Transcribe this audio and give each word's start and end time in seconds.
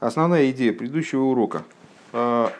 Основная 0.00 0.50
идея 0.50 0.72
предыдущего 0.72 1.24
урока. 1.24 1.62
А, 2.14 2.50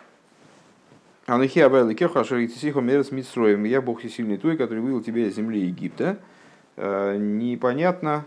Анахи 1.24 1.58
Абайла 1.60 1.94
Кеха 1.94 2.22
Шаритисихо 2.22 2.80
Мерес 2.80 3.12
Митстроем. 3.12 3.64
Я 3.64 3.80
Бог 3.80 4.00
всесильный 4.00 4.36
твой, 4.36 4.58
который 4.58 4.80
вывел 4.80 5.02
тебя 5.02 5.26
из 5.26 5.36
земли 5.36 5.58
Египта. 5.58 6.18
А, 6.76 7.16
непонятно, 7.16 8.26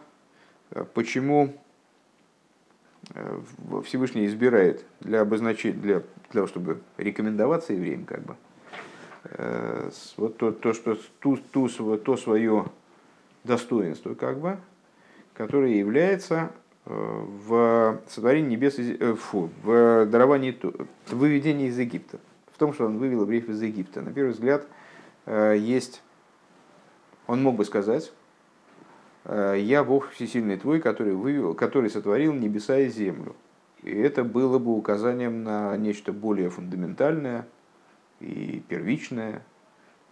почему 0.95 1.53
э, 3.13 3.39
Всевышний 3.85 4.25
избирает 4.25 4.83
для 4.99 5.21
обозначения, 5.21 5.77
для, 5.77 5.99
для 5.99 6.05
того, 6.31 6.47
чтобы 6.47 6.81
рекомендоваться 6.97 7.73
евреям, 7.73 8.05
как 8.05 8.23
бы, 8.23 8.35
вот 10.17 10.37
то, 10.37 10.51
то, 10.51 10.73
что, 10.73 10.97
ту, 11.19 11.37
ту, 11.37 11.69
то 11.69 12.17
свое 12.17 12.65
достоинство, 13.43 14.15
как 14.15 14.39
бы, 14.39 14.57
которое 15.35 15.77
является 15.77 16.51
в 16.85 18.01
сотворении 18.09 18.51
небес, 18.51 18.77
э, 18.77 19.15
фу, 19.15 19.49
в 19.63 20.05
даровании, 20.05 20.57
в 20.61 21.15
выведении 21.15 21.67
из 21.67 21.79
Египта, 21.79 22.19
в 22.51 22.57
том, 22.57 22.73
что 22.73 22.85
он 22.85 22.97
вывел 22.97 23.21
евреев 23.21 23.49
из 23.49 23.61
Египта. 23.61 24.01
На 24.01 24.11
первый 24.11 24.31
взгляд 24.31 24.67
э, 25.25 25.55
есть, 25.57 26.03
он 27.27 27.41
мог 27.41 27.55
бы 27.55 27.63
сказать, 27.63 28.11
э, 29.25 29.57
я 29.59 29.83
Бог 29.83 30.09
всесильный 30.11 30.57
твой, 30.57 30.81
который, 30.81 31.13
вывел, 31.13 31.53
который 31.53 31.89
сотворил 31.89 32.33
небеса 32.33 32.77
и 32.79 32.89
землю. 32.89 33.35
И 33.81 33.91
это 33.91 34.23
было 34.23 34.59
бы 34.59 34.75
указанием 34.75 35.43
на 35.43 35.75
нечто 35.77 36.11
более 36.11 36.49
фундаментальное 36.49 37.47
и 38.19 38.61
первичное, 38.67 39.43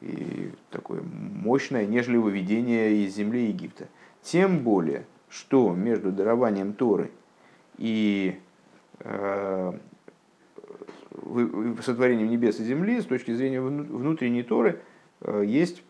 и 0.02 0.52
такое 0.72 1.02
мощное, 1.02 1.86
нежели 1.86 2.18
выведение 2.18 3.04
из 3.04 3.16
земли 3.16 3.48
Египта. 3.48 3.88
Тем 4.24 4.60
более, 4.60 5.06
что 5.32 5.74
между 5.74 6.12
дарованием 6.12 6.74
Торы 6.74 7.10
и 7.78 8.38
э, 9.00 9.74
сотворением 11.82 12.30
небес 12.30 12.60
и 12.60 12.66
земли 12.66 13.02
с 13.02 13.06
точки 13.06 13.34
зрения 13.34 13.62
внутренней 13.62 14.44
Торы 14.44 14.82
э, 15.22 15.44
есть 15.46 15.84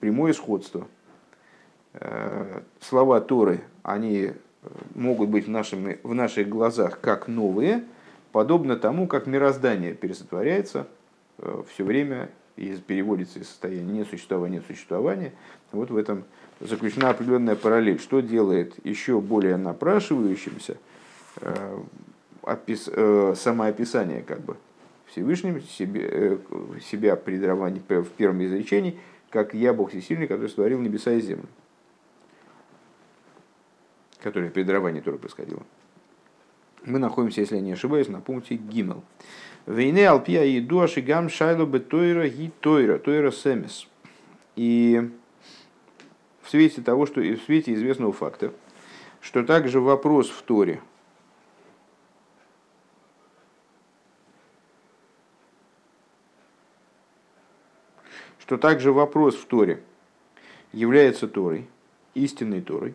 прямое 0.00 0.32
сходство. 0.32 0.88
Э, 1.92 2.62
слова 2.80 3.20
Торы, 3.20 3.60
они 3.82 4.32
могут 4.94 5.28
быть 5.28 5.46
в, 5.46 5.50
нашими, 5.50 6.00
в 6.02 6.14
наших 6.14 6.48
глазах 6.48 6.98
как 7.00 7.28
новые, 7.28 7.84
подобно 8.32 8.76
тому, 8.76 9.06
как 9.06 9.26
мироздание 9.26 9.94
пересотворяется 9.94 10.88
все 11.68 11.84
время 11.84 12.30
и 12.56 12.74
переводится 12.76 13.38
из 13.38 13.48
состояния 13.48 14.00
несуществования 14.00 14.62
в 14.62 14.66
существование. 14.66 15.34
Вот 15.72 15.90
в 15.90 15.96
этом 15.96 16.24
заключена 16.60 17.10
определенная 17.10 17.56
параллель. 17.56 17.98
Что 17.98 18.20
делает 18.20 18.74
еще 18.84 19.20
более 19.20 19.56
напрашивающимся 19.56 20.76
э, 21.40 21.78
опис, 22.42 22.88
э, 22.92 23.34
самоописание 23.36 24.22
как 24.22 24.40
бы 24.40 24.56
Всевышним 25.06 25.60
себе, 25.62 26.08
э, 26.10 26.38
себя 26.82 27.16
при 27.16 27.38
даровании 27.38 27.82
в 27.88 28.08
первом 28.10 28.44
изречении, 28.44 28.98
как 29.30 29.54
«Я 29.54 29.72
Бог 29.72 29.90
Всесильный, 29.90 30.26
который 30.26 30.48
створил 30.48 30.80
небеса 30.80 31.12
и 31.12 31.20
землю», 31.20 31.46
которое 34.20 34.50
при 34.50 34.62
даровании 34.62 35.00
тоже 35.00 35.18
происходило. 35.18 35.62
Мы 36.84 36.98
находимся, 36.98 37.40
если 37.40 37.56
я 37.56 37.62
не 37.62 37.72
ошибаюсь, 37.72 38.08
на 38.08 38.20
пункте 38.20 38.54
Гимел. 38.54 39.02
Вейне 39.66 40.08
алпия 40.08 40.44
и 40.44 40.60
дуаши 40.60 41.00
гам 41.00 41.28
шайло 41.28 41.66
бы 41.66 41.80
тойра 41.80 42.28
ги 42.28 42.52
тойра, 42.60 42.98
тойра 42.98 43.32
семес. 43.32 43.88
И 44.54 45.10
в 46.46 46.50
свете 46.50 46.80
того, 46.80 47.06
что 47.06 47.20
в 47.20 47.38
свете 47.38 47.74
известного 47.74 48.12
факта, 48.12 48.52
что 49.20 49.42
также 49.42 49.80
вопрос 49.80 50.30
в 50.30 50.42
Торе, 50.42 50.80
что 58.38 58.58
также 58.58 58.92
вопрос 58.92 59.34
в 59.34 59.44
Торе 59.46 59.82
является 60.72 61.26
Торой, 61.26 61.66
истинной 62.14 62.62
Торой, 62.62 62.94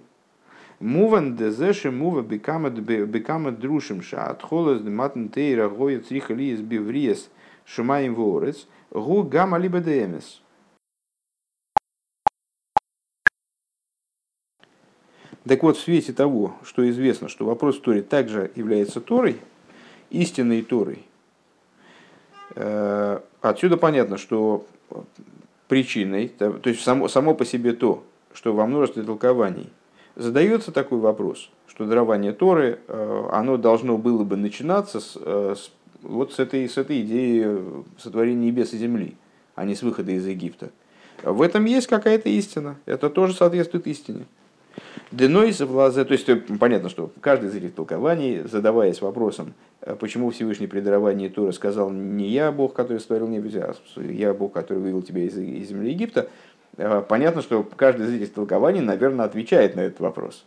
Муван 0.79 1.35
дезеши 1.35 1.91
мува 1.91 2.21
бекама 2.23 3.51
друшим 3.51 4.01
ша 4.01 4.27
отхолас 4.27 4.81
матн 4.81 5.27
тейра 5.27 5.69
гоя 5.69 5.99
цриха 5.99 6.33
лиес 6.33 6.61
бивриес 6.61 7.29
шумаем 7.65 8.15
ворец 8.15 8.65
гу 8.89 9.21
гама 9.21 9.59
либо 9.59 9.79
демес. 9.79 10.41
Так 15.47 15.63
вот, 15.63 15.77
в 15.77 15.81
свете 15.81 16.13
того, 16.13 16.53
что 16.63 16.87
известно, 16.89 17.27
что 17.27 17.45
вопрос 17.45 17.79
Тори 17.79 18.01
также 18.01 18.51
является 18.55 19.01
Торой, 19.01 19.37
истинной 20.11 20.61
Торой, 20.61 21.03
э, 22.55 23.19
отсюда 23.41 23.77
понятно, 23.77 24.17
что 24.17 24.65
причиной, 25.67 26.27
то 26.27 26.59
есть 26.65 26.81
само, 26.83 27.07
само 27.07 27.33
по 27.33 27.45
себе 27.45 27.73
то, 27.73 28.03
что 28.33 28.53
во 28.53 28.67
множестве 28.67 29.03
толкований 29.03 29.69
задается 30.15 30.71
такой 30.71 30.99
вопрос, 30.99 31.49
что 31.65 31.85
дарование 31.85 32.33
Торы, 32.33 32.79
э, 32.87 33.29
оно 33.31 33.57
должно 33.57 33.97
было 33.97 34.23
бы 34.23 34.37
начинаться 34.37 34.99
с, 34.99 35.17
э, 35.19 35.55
с, 35.57 35.71
вот 36.03 36.33
с 36.33 36.39
этой, 36.39 36.69
с 36.69 36.77
этой 36.77 37.01
идеи 37.01 37.47
сотворения 37.97 38.47
небес 38.47 38.73
и 38.73 38.77
земли, 38.77 39.15
а 39.55 39.65
не 39.65 39.73
с 39.73 39.81
выхода 39.81 40.11
из 40.11 40.27
Египта. 40.27 40.69
В 41.23 41.41
этом 41.41 41.65
есть 41.65 41.87
какая-то 41.87 42.29
истина, 42.29 42.77
это 42.85 43.09
тоже 43.09 43.33
соответствует 43.33 43.87
истине. 43.87 44.25
Денойс 45.11 45.59
в 45.59 45.75
лазе, 45.75 46.05
то 46.05 46.13
есть 46.13 46.29
э, 46.29 46.37
понятно, 46.37 46.87
что 46.87 47.11
каждый 47.19 47.49
из 47.49 47.55
этих 47.55 47.73
толкований, 47.73 48.43
задаваясь 48.45 49.01
вопросом, 49.01 49.53
э, 49.81 49.95
почему 49.99 50.29
Всевышний 50.29 50.67
при 50.67 50.79
даровании 50.79 51.27
Тора 51.27 51.51
сказал 51.51 51.89
не 51.91 52.29
я 52.29 52.51
Бог, 52.51 52.73
который 52.73 52.99
створил 52.99 53.27
небо, 53.27 53.49
а 53.55 54.01
я 54.01 54.33
Бог, 54.33 54.53
который 54.53 54.77
вывел 54.77 55.01
тебя 55.01 55.23
из, 55.23 55.37
из 55.37 55.67
земли 55.67 55.91
Египта, 55.91 56.29
э, 56.77 57.03
понятно, 57.07 57.41
что 57.41 57.63
каждый 57.75 58.07
из 58.07 58.13
этих 58.13 58.33
толкований, 58.33 58.79
наверное, 58.79 59.25
отвечает 59.25 59.75
на 59.75 59.81
этот 59.81 59.99
вопрос 59.99 60.45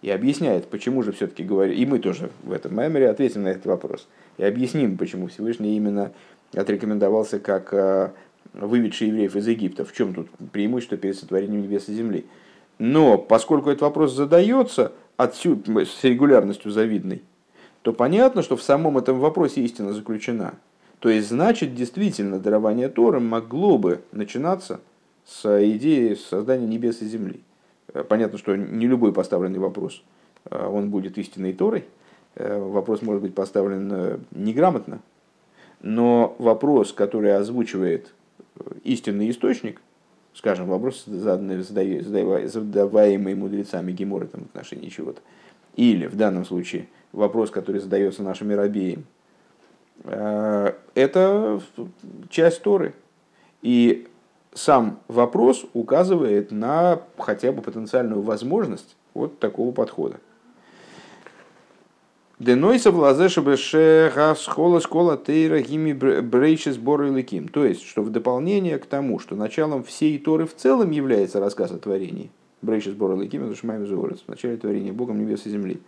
и 0.00 0.10
объясняет, 0.10 0.66
почему 0.66 1.02
же 1.02 1.10
все-таки 1.10 1.42
говорит, 1.42 1.76
и 1.76 1.84
мы 1.84 1.98
тоже 1.98 2.30
в 2.44 2.52
этом 2.52 2.72
меморе 2.76 3.10
ответим 3.10 3.42
на 3.42 3.48
этот 3.48 3.66
вопрос, 3.66 4.06
и 4.38 4.44
объясним, 4.44 4.96
почему 4.96 5.26
Всевышний 5.26 5.76
именно 5.76 6.12
отрекомендовался 6.52 7.40
как 7.40 8.14
выведший 8.52 9.08
евреев 9.08 9.34
из 9.34 9.48
Египта, 9.48 9.84
в 9.84 9.92
чем 9.92 10.14
тут 10.14 10.28
преимущество 10.52 10.96
перед 10.96 11.16
сотворением 11.16 11.62
небес 11.62 11.88
и 11.88 11.94
земли. 11.94 12.26
Но 12.78 13.18
поскольку 13.18 13.70
этот 13.70 13.82
вопрос 13.82 14.12
задается 14.12 14.92
отсюда, 15.16 15.84
с 15.84 16.02
регулярностью 16.02 16.70
завидной, 16.70 17.22
то 17.82 17.92
понятно, 17.92 18.42
что 18.42 18.56
в 18.56 18.62
самом 18.62 18.98
этом 18.98 19.20
вопросе 19.20 19.62
истина 19.62 19.92
заключена. 19.92 20.54
То 20.98 21.08
есть, 21.08 21.28
значит, 21.28 21.74
действительно, 21.74 22.38
дарование 22.38 22.88
Тора 22.88 23.20
могло 23.20 23.78
бы 23.78 24.00
начинаться 24.10 24.80
с 25.26 25.44
идеи 25.74 26.14
создания 26.14 26.66
небес 26.66 27.02
и 27.02 27.06
земли. 27.06 27.40
Э, 27.92 28.02
понятно, 28.02 28.38
что 28.38 28.56
не 28.56 28.86
любой 28.86 29.12
поставленный 29.12 29.58
вопрос, 29.58 30.02
э, 30.50 30.66
он 30.66 30.90
будет 30.90 31.18
истинной 31.18 31.52
Торой. 31.52 31.84
Э, 32.36 32.58
вопрос 32.58 33.02
может 33.02 33.22
быть 33.22 33.34
поставлен 33.34 34.24
неграмотно, 34.32 35.00
но 35.82 36.34
вопрос, 36.38 36.92
который 36.92 37.36
озвучивает 37.36 38.14
истинный 38.82 39.30
источник– 39.30 39.80
скажем, 40.34 40.66
вопрос, 40.66 41.04
задаваемый 41.06 43.34
мудрецами 43.34 43.92
Гемора 43.92 44.26
в 44.26 44.34
отношении 44.34 44.88
чего-то, 44.88 45.20
или 45.76 46.06
в 46.06 46.16
данном 46.16 46.44
случае 46.44 46.88
вопрос, 47.12 47.50
который 47.50 47.80
задается 47.80 48.22
нашими 48.22 48.54
рабеям, 48.54 49.04
э, 50.04 50.72
это 50.94 51.60
часть 52.28 52.62
Торы. 52.62 52.94
И 53.62 54.08
сам 54.52 55.00
вопрос 55.08 55.64
указывает 55.72 56.50
на 56.50 57.00
хотя 57.18 57.52
бы 57.52 57.62
потенциальную 57.62 58.22
возможность 58.22 58.96
вот 59.14 59.38
такого 59.38 59.72
подхода. 59.72 60.18
Денойса 62.44 62.90
в 62.90 62.98
лазе 62.98 63.30
школа 63.30 64.80
школа 64.80 65.16
тейра 65.16 65.60
гими 65.60 65.92
брейши 65.92 66.72
сборы 66.72 67.08
ликим. 67.08 67.48
То 67.48 67.64
есть, 67.64 67.86
что 67.86 68.02
в 68.02 68.10
дополнение 68.10 68.78
к 68.78 68.84
тому, 68.84 69.18
что 69.18 69.34
началом 69.34 69.82
всей 69.82 70.18
Торы 70.18 70.46
в 70.46 70.54
целом 70.54 70.90
является 70.90 71.40
рассказ 71.40 71.70
о 71.70 71.78
творении. 71.78 72.30
Брейши 72.60 72.90
сборы 72.90 73.16
ликим, 73.16 73.46
это 73.46 73.56
шмайм 73.56 73.86
в 73.86 74.28
начале 74.28 74.58
творения 74.58 74.92
Богом 74.92 75.18
небес 75.18 75.46
и 75.46 75.50
земли. 75.50 75.80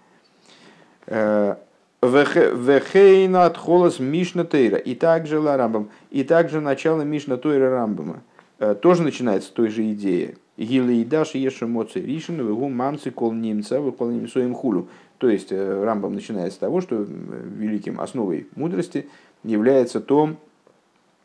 Э, 1.06 1.56
Вехейна 2.00 3.44
от 3.44 3.58
холос 3.58 3.98
Мишна 3.98 4.44
Тейра. 4.44 4.78
И 4.78 4.94
также 4.94 5.38
Ламбам. 5.38 5.90
И 6.10 6.24
также 6.24 6.60
начало 6.60 7.02
Мишна 7.02 7.36
Тойра 7.36 7.70
Рамбама. 7.70 8.22
Э, 8.58 8.74
тоже 8.74 9.02
начинается 9.02 9.50
с 9.50 9.52
той 9.52 9.68
же 9.68 9.92
идеи. 9.92 10.36
Гилы 10.56 11.02
и 11.02 11.04
Даши 11.04 11.36
Ешу 11.36 11.68
Моци 11.68 12.00
Вегу 12.00 12.70
Мамцы 12.70 13.10
Кол 13.10 13.32
Немца, 13.32 13.78
Векол 13.78 14.10
Немсоем 14.10 14.54
Хулу. 14.54 14.88
То 15.18 15.28
есть 15.28 15.50
э, 15.50 15.84
Рамбам 15.84 16.14
начинает 16.14 16.52
с 16.52 16.56
того, 16.56 16.80
что 16.80 17.06
великим 17.06 18.00
основой 18.00 18.48
мудрости 18.54 19.08
является 19.44 20.00
то, 20.00 20.36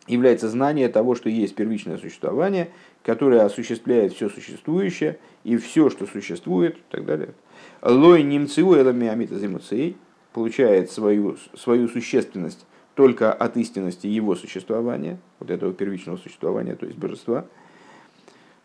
является 0.07 0.49
знание 0.49 0.89
того, 0.89 1.15
что 1.15 1.29
есть 1.29 1.55
первичное 1.55 1.97
существование, 1.97 2.69
которое 3.03 3.41
осуществляет 3.41 4.13
все 4.13 4.29
существующее 4.29 5.19
и 5.43 5.57
все, 5.57 5.89
что 5.89 6.05
существует, 6.05 6.77
и 6.77 6.81
так 6.89 7.05
далее. 7.05 7.33
Лой 7.81 8.23
немцеу 8.23 8.75
элами 8.75 9.07
амита 9.07 9.35
получает 10.33 10.91
свою, 10.91 11.37
свою 11.55 11.87
существенность 11.87 12.65
только 12.95 13.31
от 13.33 13.57
истинности 13.57 14.07
его 14.07 14.35
существования, 14.35 15.17
вот 15.39 15.49
этого 15.49 15.73
первичного 15.73 16.17
существования, 16.17 16.75
то 16.75 16.85
есть 16.85 16.97
божества. 16.97 17.45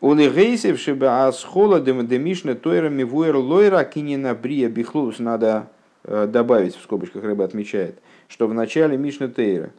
Он 0.00 0.20
и 0.20 0.28
гейсев 0.28 0.78
шиба 0.78 1.26
асхола 1.26 1.80
демишна 1.80 2.54
тойра 2.54 2.88
мивуэр 2.88 3.36
лойра 3.36 3.82
кинина 3.84 4.34
брия 4.34 4.68
бихлус. 4.68 5.18
Надо 5.18 5.70
э, 6.04 6.26
добавить, 6.26 6.76
в 6.76 6.82
скобочках 6.82 7.24
рыба 7.24 7.44
отмечает, 7.44 7.98
что 8.28 8.46
в 8.46 8.54
начале 8.54 8.96
Мишна 8.98 9.28
Тейра 9.28 9.70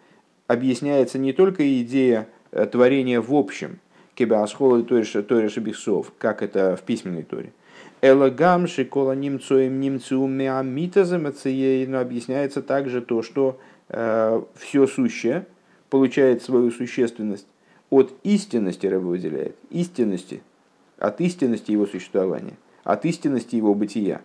объясняется 0.47 1.19
не 1.19 1.33
только 1.33 1.81
идея 1.81 2.27
э, 2.51 2.65
творения 2.65 3.21
в 3.21 3.33
общем, 3.33 3.79
кеба 4.15 4.41
асхола 4.41 4.81
тойра 4.83 5.49
шибихсов, 5.49 6.11
как 6.17 6.41
это 6.41 6.75
в 6.75 6.81
письменной 6.81 7.23
торе, 7.23 7.51
Элагам 8.01 8.67
шикола 8.67 9.13
немцоем 9.13 9.79
немцу 9.79 10.25
меамитаза 10.27 11.17
но 11.17 11.99
объясняется 11.99 12.61
также 12.61 13.01
то, 13.01 13.21
что 13.21 13.59
э, 13.89 14.41
все 14.55 14.87
сущее 14.87 15.45
получает 15.89 16.43
свою 16.43 16.71
существенность 16.71 17.47
от 17.89 18.13
истинности, 18.23 18.87
Рэба 18.87 19.05
выделяет, 19.05 19.55
истинности, 19.69 20.41
от 20.97 21.21
истинности 21.21 21.71
его 21.71 21.85
существования, 21.85 22.57
от 22.83 23.05
истинности 23.05 23.55
его 23.55 23.73
бытия. 23.73 24.21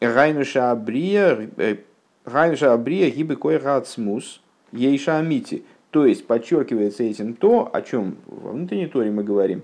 Гайнуша 0.00 0.70
абрия, 0.70 1.50
э, 1.56 1.76
гайнуша 2.24 2.72
абрия 2.72 3.10
гибы 3.10 3.36
кой 3.36 3.60
смус 3.84 4.40
ейша 4.72 5.18
амити. 5.18 5.64
То 5.90 6.06
есть 6.06 6.26
подчеркивается 6.26 7.02
этим 7.02 7.34
то, 7.34 7.70
о 7.72 7.82
чем 7.82 8.16
во 8.26 8.52
внутренней 8.52 8.86
торе 8.86 9.10
мы 9.10 9.24
говорим, 9.24 9.62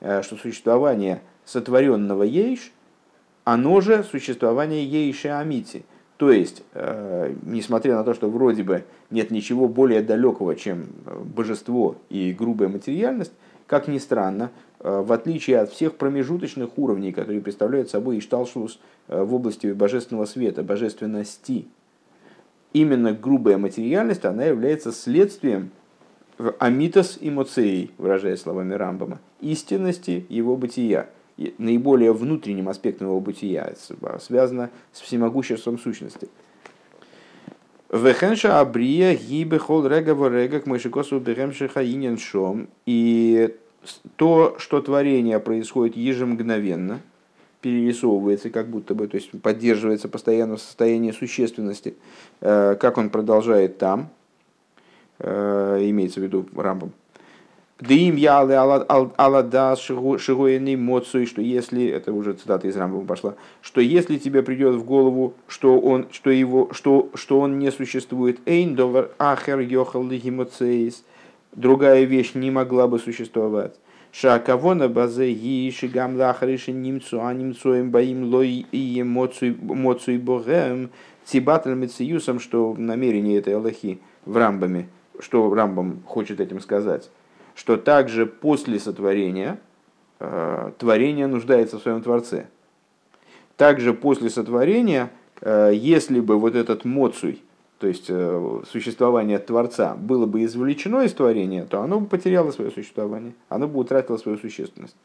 э, 0.00 0.22
что 0.22 0.36
существование 0.36 1.22
сотворенного 1.44 2.22
ейш– 2.22 2.72
оно 3.46 3.80
же 3.80 4.02
существование 4.02 4.84
Ейши 4.84 5.28
Амити. 5.28 5.84
То 6.16 6.32
есть, 6.32 6.62
э, 6.72 7.34
несмотря 7.42 7.96
на 7.96 8.04
то, 8.04 8.14
что 8.14 8.30
вроде 8.30 8.62
бы 8.62 8.84
нет 9.10 9.30
ничего 9.30 9.68
более 9.68 10.00
далекого, 10.00 10.56
чем 10.56 10.86
э, 11.04 11.18
божество 11.18 11.96
и 12.08 12.32
грубая 12.32 12.68
материальность, 12.68 13.32
как 13.66 13.86
ни 13.86 13.98
странно, 13.98 14.50
э, 14.80 15.02
в 15.04 15.12
отличие 15.12 15.58
от 15.58 15.70
всех 15.70 15.96
промежуточных 15.96 16.78
уровней, 16.78 17.12
которые 17.12 17.42
представляют 17.42 17.90
собой 17.90 18.18
Ишталшус 18.18 18.78
в 19.08 19.34
области 19.34 19.68
божественного 19.68 20.24
света, 20.24 20.62
божественности, 20.62 21.66
именно 22.72 23.12
грубая 23.12 23.58
материальность, 23.58 24.24
она 24.24 24.44
является 24.44 24.92
следствием 24.92 25.70
амитос 26.58 27.18
и 27.20 27.30
моцеи, 27.30 27.90
выражая 27.98 28.36
словами 28.36 28.74
Рамбама, 28.74 29.20
истинности 29.40 30.26
его 30.28 30.56
бытия 30.56 31.08
наиболее 31.58 32.12
внутренним 32.12 32.68
аспектом 32.68 33.08
его 33.08 33.20
бытия, 33.20 33.74
связано 34.20 34.70
с 34.92 35.00
всемогуществом 35.00 35.78
сущности. 35.78 36.28
Вехенша 37.90 38.60
абрия 38.60 39.14
гибе 39.14 39.58
хол 39.58 39.86
рега 39.86 40.14
ворега 40.14 40.60
к 40.60 40.66
мышикосу 40.66 41.20
бехемши 41.20 41.68
хаинен 41.68 42.18
шом. 42.18 42.68
И 42.84 43.54
то, 44.16 44.56
что 44.58 44.80
творение 44.80 45.38
происходит 45.38 45.96
ежемгновенно, 45.96 47.00
перерисовывается 47.60 48.50
как 48.50 48.68
будто 48.68 48.94
бы, 48.94 49.06
то 49.06 49.16
есть 49.16 49.30
поддерживается 49.40 50.08
постоянно 50.08 50.56
в 50.56 50.60
состоянии 50.60 51.12
существенности, 51.12 51.94
э, 52.40 52.76
как 52.80 52.98
он 52.98 53.10
продолжает 53.10 53.78
там, 53.78 54.10
э, 55.18 55.78
имеется 55.82 56.20
в 56.20 56.24
виду 56.24 56.46
Рамбом, 56.54 56.92
Дим 57.78 58.16
ялы 58.16 58.54
алада 58.54 59.76
шигуэни 59.76 60.76
моцуй, 60.76 61.26
что 61.26 61.42
если, 61.42 61.84
это 61.86 62.10
уже 62.10 62.32
цитата 62.32 62.66
из 62.66 62.76
Рамбова 62.76 63.04
пошла, 63.04 63.34
что 63.60 63.82
если 63.82 64.16
тебе 64.16 64.42
придет 64.42 64.76
в 64.76 64.84
голову, 64.84 65.34
что 65.46 65.78
он, 65.78 66.06
что 66.10 66.30
его, 66.30 66.70
что, 66.72 67.10
что 67.12 67.38
он 67.38 67.58
не 67.58 67.70
существует, 67.70 68.40
эйн 68.46 68.76
довар 68.76 69.10
ахер 69.18 69.60
йохал 69.60 70.04
лихимоцейс, 70.04 71.04
другая 71.52 72.04
вещь 72.04 72.32
не 72.32 72.50
могла 72.50 72.88
бы 72.88 72.98
существовать. 72.98 73.74
Шакавона 74.10 74.88
базе 74.88 75.34
ги 75.34 75.70
шигам 75.70 76.16
лахариши 76.16 76.72
немцу, 76.72 77.20
а 77.22 77.34
немцоем 77.34 77.90
боим 77.90 78.24
лой 78.24 78.64
и 78.72 79.02
моцуй 79.02 80.16
богем, 80.16 80.88
цибатль 81.26 81.74
мециюсом, 81.74 82.40
что 82.40 82.74
намерение 82.78 83.36
этой 83.36 83.54
Аллахи 83.54 84.00
в 84.24 84.34
Рамбаме, 84.34 84.88
что 85.18 85.52
Рамбам 85.52 86.02
хочет 86.06 86.40
этим 86.40 86.62
сказать 86.62 87.10
что 87.56 87.76
также 87.76 88.26
после 88.26 88.78
сотворения 88.78 89.58
э, 90.20 90.70
творение 90.78 91.26
нуждается 91.26 91.78
в 91.78 91.82
своем 91.82 92.02
Творце. 92.02 92.46
Также 93.56 93.94
после 93.94 94.30
сотворения, 94.30 95.10
э, 95.40 95.72
если 95.74 96.20
бы 96.20 96.38
вот 96.38 96.54
этот 96.54 96.84
моцуй, 96.84 97.42
то 97.78 97.86
есть 97.86 98.06
э, 98.08 98.60
существование 98.70 99.38
Творца, 99.38 99.94
было 99.94 100.26
бы 100.26 100.44
извлечено 100.44 101.00
из 101.00 101.14
творения, 101.14 101.64
то 101.64 101.80
оно 101.80 102.00
бы 102.00 102.06
потеряло 102.06 102.50
свое 102.50 102.70
существование, 102.70 103.32
оно 103.48 103.66
бы 103.66 103.80
утратило 103.80 104.18
свою 104.18 104.38
существенность. 104.38 104.96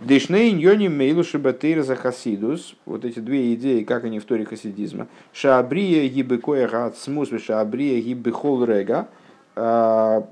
Дешней 0.00 0.52
ньони 0.52 0.88
мейлу 0.88 1.22
шибатейр 1.22 1.84
за 1.84 1.94
хасидус. 1.94 2.74
Вот 2.84 3.04
эти 3.04 3.20
две 3.20 3.54
идеи, 3.54 3.84
как 3.84 4.04
они 4.04 4.18
в 4.18 4.24
торе 4.24 4.44
хасидизма. 4.44 5.06
Шаабрия 5.32 6.08
гибы 6.08 6.38
коя 6.38 6.66
гад 6.66 6.98
смус, 6.98 7.30
шаабрия 7.40 8.00
гибы 8.00 8.32
хол 8.32 8.64
рега. 8.64 9.08
А, 9.56 10.26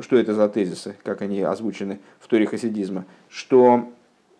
что 0.00 0.16
это 0.16 0.34
за 0.34 0.48
тезисы, 0.48 0.96
как 1.04 1.22
они 1.22 1.40
озвучены 1.42 2.00
в 2.18 2.26
торе 2.26 2.46
хасидизма, 2.46 3.04
что 3.28 3.88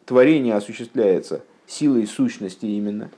творение 0.07 0.55
осуществляется 0.55 1.45
силой 1.67 2.07
сущности 2.09 2.67
именно, 2.67 3.11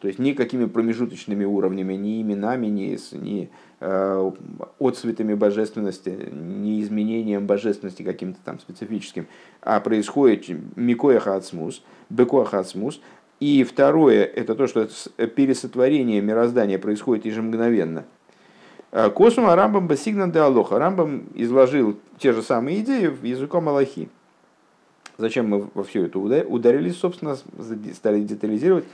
то 0.00 0.08
есть 0.08 0.18
никакими 0.18 0.64
промежуточными 0.64 1.44
уровнями, 1.44 1.92
ни 1.94 2.22
именами, 2.22 2.66
ни, 2.68 2.98
ни 3.16 3.50
э, 3.80 4.32
отцветами 4.78 5.34
божественности, 5.34 6.30
ни 6.32 6.80
изменением 6.80 7.46
божественности 7.46 8.02
каким-то 8.02 8.38
там 8.42 8.58
специфическим, 8.58 9.26
а 9.60 9.80
происходит 9.80 10.46
микояха 10.74 11.36
ацмус, 11.36 11.82
бекояха 12.08 12.60
ацмус. 12.60 13.00
И 13.40 13.62
второе, 13.64 14.24
это 14.24 14.54
то, 14.54 14.66
что 14.66 14.88
пересотворение 15.26 16.22
мироздания 16.22 16.78
происходит 16.78 17.26
ежемгновенно– 17.26 18.06
Косума 19.14 19.54
Рамбам 19.54 19.88
Басигнан 19.88 20.30
де 20.30 20.38
Алоха. 20.38 20.78
Рамбам 20.78 21.24
изложил 21.34 21.98
те 22.18 22.32
же 22.32 22.42
самые 22.42 22.80
идеи 22.80 23.08
в 23.08 23.24
языком 23.24 23.68
Аллахи. 23.68 24.08
Зачем 25.18 25.48
мы 25.48 25.68
во 25.74 25.84
все 25.84 26.06
это 26.06 26.18
ударились, 26.18 26.96
собственно, 26.96 27.36
стали 27.94 28.22
детализировать. 28.22 28.84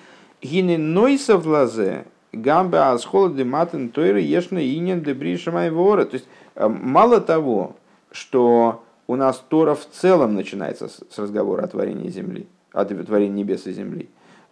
Гины 0.41 0.77
нойса 0.77 1.37
в 1.37 1.47
лазе, 1.47 2.05
гамбе 2.33 2.79
асхола 2.79 3.31
де 3.31 3.45
матен 3.45 3.91
тойры 3.91 4.21
ешна 4.21 4.59
инен 4.59 5.03
де 5.03 5.15
бришамай 5.15 5.71
вора. 5.71 6.05
То 6.05 6.15
есть, 6.15 6.27
э, 6.57 6.67
мало 6.67 7.21
того, 7.21 7.77
что 8.11 8.83
у 9.07 9.17
нас 9.17 9.43
Тора 9.49 9.75
в 9.75 9.87
целом 9.89 10.35
начинается 10.35 10.89
с 10.89 11.19
разговора 11.19 11.63
о 11.63 11.69
творении 11.69 12.09
земли, 12.09 12.47
о 12.73 12.85
творении 12.85 13.43
небес 13.43 13.67
и 13.67 13.73
земли. 13.73 14.09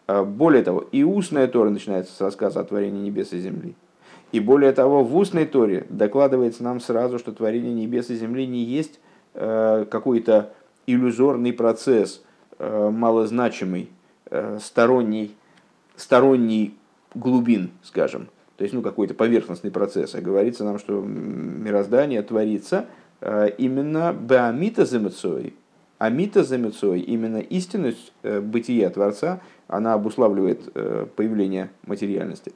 Э, 0.06 0.22
более 0.22 0.62
того, 0.62 0.84
и 0.92 1.02
устная 1.02 1.48
Тора 1.48 1.70
начинается 1.70 2.14
с 2.14 2.20
рассказа 2.20 2.60
о 2.60 2.64
творении 2.64 3.00
небес 3.00 3.32
и 3.32 3.40
земли. 3.40 3.74
И 4.32 4.38
более 4.38 4.72
того, 4.72 5.02
в 5.02 5.16
устной 5.16 5.44
Торе 5.44 5.86
докладывается 5.88 6.62
нам 6.62 6.80
сразу, 6.80 7.18
что 7.18 7.32
творение 7.32 7.74
небес 7.74 8.10
и 8.10 8.14
земли 8.14 8.46
не 8.46 8.62
есть 8.62 9.00
э, 9.34 9.86
какой-то 9.90 10.52
иллюзорный 10.86 11.52
процесс, 11.52 12.22
э, 12.58 12.90
малозначимый, 12.90 13.90
э, 14.30 14.58
сторонний, 14.62 15.34
сторонний 15.96 16.76
глубин, 17.14 17.70
скажем. 17.82 18.28
То 18.56 18.62
есть 18.62 18.74
ну, 18.74 18.82
какой-то 18.82 19.14
поверхностный 19.14 19.70
процесс. 19.72 20.14
А 20.14 20.20
говорится 20.20 20.64
нам, 20.64 20.78
что 20.78 21.00
мироздание 21.00 22.22
творится 22.22 22.86
именно 23.58 24.12
беамита 24.12 24.84
замецой. 24.84 25.54
Амита 25.98 26.44
замецой, 26.44 27.00
именно 27.00 27.38
истинность 27.38 28.12
бытия 28.22 28.90
Творца, 28.90 29.40
она 29.66 29.94
обуславливает 29.94 30.72
появление 31.14 31.70
материальности. 31.86 32.52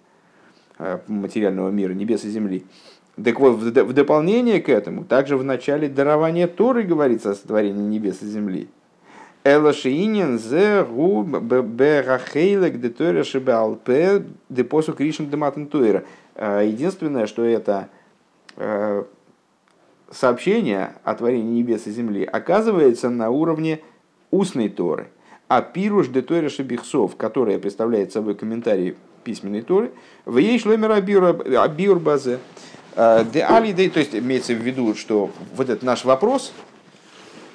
Э, 0.77 0.99
материального 1.07 1.71
мира, 1.71 1.93
небес 1.93 2.25
и 2.25 2.31
земли. 2.31 2.65
Так 3.23 3.39
вот, 3.39 3.59
в 3.59 3.93
дополнение 3.93 4.61
к 4.61 4.69
этому, 4.69 5.05
также 5.05 5.37
в 5.37 5.45
начале 5.45 5.89
дарования 5.89 6.49
Торы 6.49 6.83
говорится 6.83 7.31
о 7.31 7.35
сотворении 7.35 7.87
небес 7.87 8.23
и 8.23 8.27
земли. 8.27 8.67
Элашиинин 9.45 10.41
зе 10.41 10.83
гу 10.83 11.23
берахейлек 11.23 12.81
де 12.81 12.89
тойра 12.89 13.23
шибалпе 13.23 14.25
де 14.49 14.65
посу 14.65 14.95
кришн 14.95 15.27
де 15.27 15.37
матентуэра. 15.37 16.03
Э, 16.35 16.65
единственное, 16.67 17.29
что 17.29 17.45
это 17.45 17.89
э, 18.57 19.05
сообщение 20.11 20.95
о 21.05 21.15
творении 21.15 21.61
небес 21.61 21.87
и 21.87 21.93
земли 21.93 22.25
оказывается 22.25 23.11
на 23.11 23.31
уровне 23.31 23.81
устной 24.33 24.69
Торы. 24.71 25.07
А 25.47 25.63
пируш 25.63 26.09
де 26.09 26.21
тойра 26.21 26.49
шибихсов, 26.49 27.15
которая 27.15 27.61
представляет 27.61 28.13
собой 28.13 28.35
комментарий 28.35 28.97
письменной 29.25 29.63
Торы. 29.63 29.91
В 30.25 30.39
ей 30.39 30.59
шлемер 30.59 30.93
абиур 30.93 31.99
базе. 31.99 32.39
Э, 32.97 33.25
де 33.25 33.43
алидей, 33.43 33.91
то 33.91 33.99
есть 33.99 34.15
имеется 34.15 34.55
в 34.55 34.59
виду, 34.59 34.95
что 34.95 35.31
вот 35.57 35.69
этот 35.69 35.83
наш 35.83 36.05
вопрос, 36.05 36.53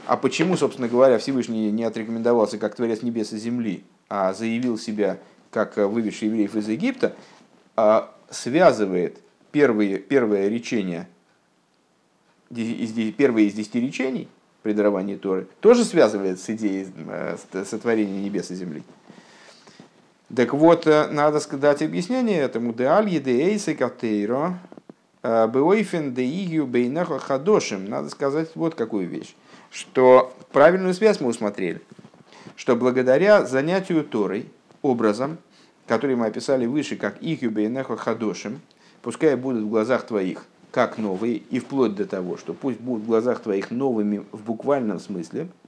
а 0.05 0.17
почему, 0.17 0.57
собственно 0.57 0.87
говоря, 0.87 1.17
Всевышний 1.17 1.71
не 1.71 1.83
отрекомендовался 1.83 2.57
как 2.57 2.75
Творец 2.75 3.01
небес 3.03 3.31
и 3.31 3.37
земли, 3.37 3.83
а 4.09 4.33
заявил 4.33 4.77
себя 4.77 5.17
как 5.51 5.77
выведший 5.77 6.27
евреев 6.27 6.55
из 6.55 6.67
Египта, 6.67 7.15
а, 7.75 8.13
связывает 8.29 9.19
первые, 9.51 9.97
первое 9.99 10.49
речение, 10.49 11.07
первое 12.49 13.43
из 13.43 13.53
десяти 13.53 13.79
речений 13.79 14.27
при 14.61 14.73
даровании 14.73 15.15
Торы, 15.15 15.47
тоже 15.61 15.85
связывает 15.85 16.39
с 16.39 16.49
идеей 16.49 16.87
э, 17.07 17.37
сотворения 17.65 18.21
небес 18.21 18.51
и 18.51 18.55
земли. 18.55 18.83
Так 20.35 20.53
вот, 20.53 20.85
э, 20.85 21.07
надо 21.07 21.39
дать 21.57 21.81
объяснение 21.81 22.39
этому. 22.39 22.73
Деаль 22.73 23.09
едеэйсы 23.09 23.73
катейро 23.73 24.59
э, 25.23 25.47
деигю 25.51 26.67
бейнеха 26.67 27.17
хадошим. 27.17 27.85
Надо 27.85 28.09
сказать 28.09 28.51
вот 28.53 28.75
какую 28.75 29.07
вещь. 29.07 29.35
Что 29.71 30.31
правильную 30.51 30.93
связь 30.93 31.19
мы 31.19 31.29
усмотрели. 31.29 31.81
Что 32.55 32.75
благодаря 32.75 33.45
занятию 33.45 34.03
Торой, 34.03 34.45
образом, 34.83 35.37
который 35.87 36.15
мы 36.15 36.27
описали 36.27 36.67
выше, 36.67 36.95
как 36.95 37.17
игю 37.21 37.49
бейнеха 37.49 37.97
хадошим, 37.97 38.61
пускай 39.01 39.35
будут 39.35 39.63
в 39.63 39.69
глазах 39.69 40.05
твоих 40.05 40.45
как 40.71 40.99
новые, 40.99 41.37
и 41.37 41.57
вплоть 41.57 41.95
до 41.95 42.05
того, 42.05 42.37
что 42.37 42.53
пусть 42.53 42.79
будут 42.79 43.03
в 43.03 43.07
глазах 43.07 43.39
твоих 43.39 43.71
новыми 43.71 44.23
в 44.31 44.43
буквальном 44.43 44.99
смысле– 44.99 45.47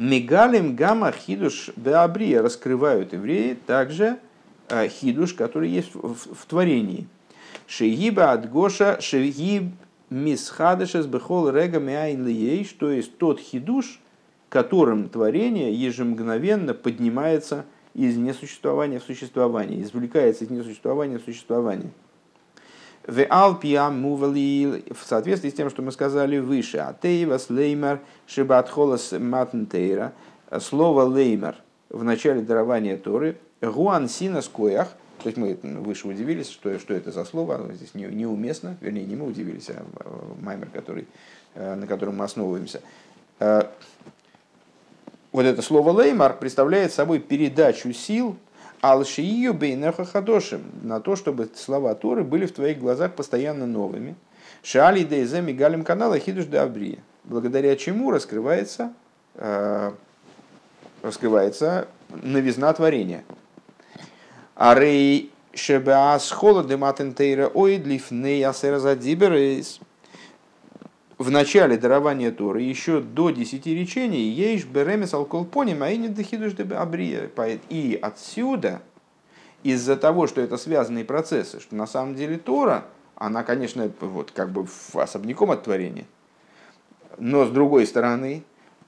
Мегалим 0.00 0.76
гамма 0.76 1.12
хидуш 1.12 1.72
беабрия 1.76 2.40
раскрывают 2.40 3.12
евреи 3.12 3.58
также 3.66 4.18
э, 4.70 4.88
хидуш, 4.88 5.34
который 5.34 5.68
есть 5.68 5.94
в, 5.94 6.14
в, 6.14 6.34
в 6.36 6.46
творении. 6.46 7.06
Шегиба 7.66 8.32
от 8.32 8.50
Гоша 8.50 8.98
шегиб 9.02 9.64
мисхадышес 10.08 11.04
бехол 11.04 11.50
рега 11.50 11.80
мяйн 11.80 12.26
лиейш, 12.26 12.68
то 12.78 12.90
есть 12.90 13.18
тот 13.18 13.40
хидуш, 13.40 14.00
которым 14.48 15.10
творение 15.10 15.74
ежемгновенно 15.74 16.72
поднимается 16.72 17.66
из 17.92 18.16
несуществования 18.16 19.00
в 19.00 19.02
существование, 19.02 19.82
извлекается 19.82 20.44
из 20.44 20.50
несуществования 20.50 21.18
в 21.18 21.24
существование. 21.24 21.90
В 23.06 23.24
Алпия 23.28 23.88
мували 23.88 24.84
в 24.92 25.06
соответствии 25.06 25.50
с 25.50 25.54
тем, 25.54 25.70
что 25.70 25.82
мы 25.82 25.90
сказали 25.90 26.38
выше. 26.38 26.78
Атеевас 26.78 27.48
леймер 27.48 28.00
шибат 28.26 28.68
холос 28.68 29.12
матнтейра. 29.12 30.12
Слово 30.60 31.02
леймер 31.02 31.56
в 31.88 32.04
начале 32.04 32.42
дарования 32.42 32.96
Торы. 32.98 33.38
Гуан 33.62 34.08
синас 34.08 34.48
коях. 34.48 34.88
То 35.22 35.28
есть 35.28 35.36
мы 35.36 35.58
выше 35.62 36.08
удивились, 36.08 36.48
что, 36.48 36.78
что 36.78 36.94
это 36.94 37.10
за 37.12 37.24
слово, 37.24 37.56
оно 37.56 37.72
здесь 37.72 37.94
не, 37.94 38.04
неуместно, 38.04 38.78
вернее, 38.80 39.04
не 39.04 39.16
мы 39.16 39.26
удивились, 39.26 39.68
а 39.68 39.84
маймер, 40.40 40.70
который, 40.72 41.06
э, 41.54 41.74
на 41.74 41.86
котором 41.86 42.16
мы 42.16 42.24
основываемся. 42.24 42.80
Э, 43.38 43.64
вот 45.32 45.44
это 45.44 45.60
слово 45.60 46.00
леймар 46.00 46.38
представляет 46.38 46.92
собой 46.92 47.18
передачу 47.20 47.92
сил 47.92 48.36
Алшию 48.80 49.52
бейнеха 49.52 50.04
хадошим, 50.04 50.62
на 50.82 51.00
то, 51.00 51.14
чтобы 51.14 51.50
слова 51.54 51.94
Торы 51.94 52.24
были 52.24 52.46
в 52.46 52.52
твоих 52.52 52.78
глазах 52.78 53.14
постоянно 53.14 53.66
новыми. 53.66 54.16
Шали 54.62 55.04
дейзе 55.04 55.42
мигалим 55.42 55.84
канала 55.84 56.18
хидуш 56.18 56.46
абрия, 56.46 56.98
благодаря 57.24 57.76
чему 57.76 58.10
раскрывается, 58.10 58.92
э, 59.34 59.92
раскрывается 61.02 61.88
новизна 62.08 62.72
творения. 62.72 63.24
Арей 64.54 65.30
шебеас 65.54 66.30
хола 66.30 66.64
дематентейра 66.64 67.48
ойдлиф 67.48 68.10
неясеразадиберейс 68.10 69.80
в 71.20 71.30
начале 71.30 71.76
дарования 71.76 72.30
Торы, 72.30 72.62
еще 72.62 73.02
до 73.02 73.28
десяти 73.28 73.74
речений, 73.74 74.22
ейш 74.30 74.64
беремес 74.64 75.12
алколпоним, 75.12 75.82
а 75.82 75.90
и 75.90 75.98
не 75.98 76.08
дохидуш 76.08 76.54
абрия. 76.74 77.30
И 77.68 77.98
отсюда, 78.00 78.80
из-за 79.62 79.96
того, 79.96 80.26
что 80.26 80.40
это 80.40 80.56
связанные 80.56 81.04
процессы, 81.04 81.60
что 81.60 81.76
на 81.76 81.86
самом 81.86 82.14
деле 82.14 82.38
Тора, 82.38 82.86
она, 83.16 83.42
конечно, 83.42 83.92
вот 84.00 84.30
как 84.30 84.50
бы 84.50 84.66
особняком 84.94 85.50
от 85.50 85.62
творения, 85.62 86.06
но 87.18 87.44
с 87.44 87.50
другой 87.50 87.86
стороны, 87.86 88.42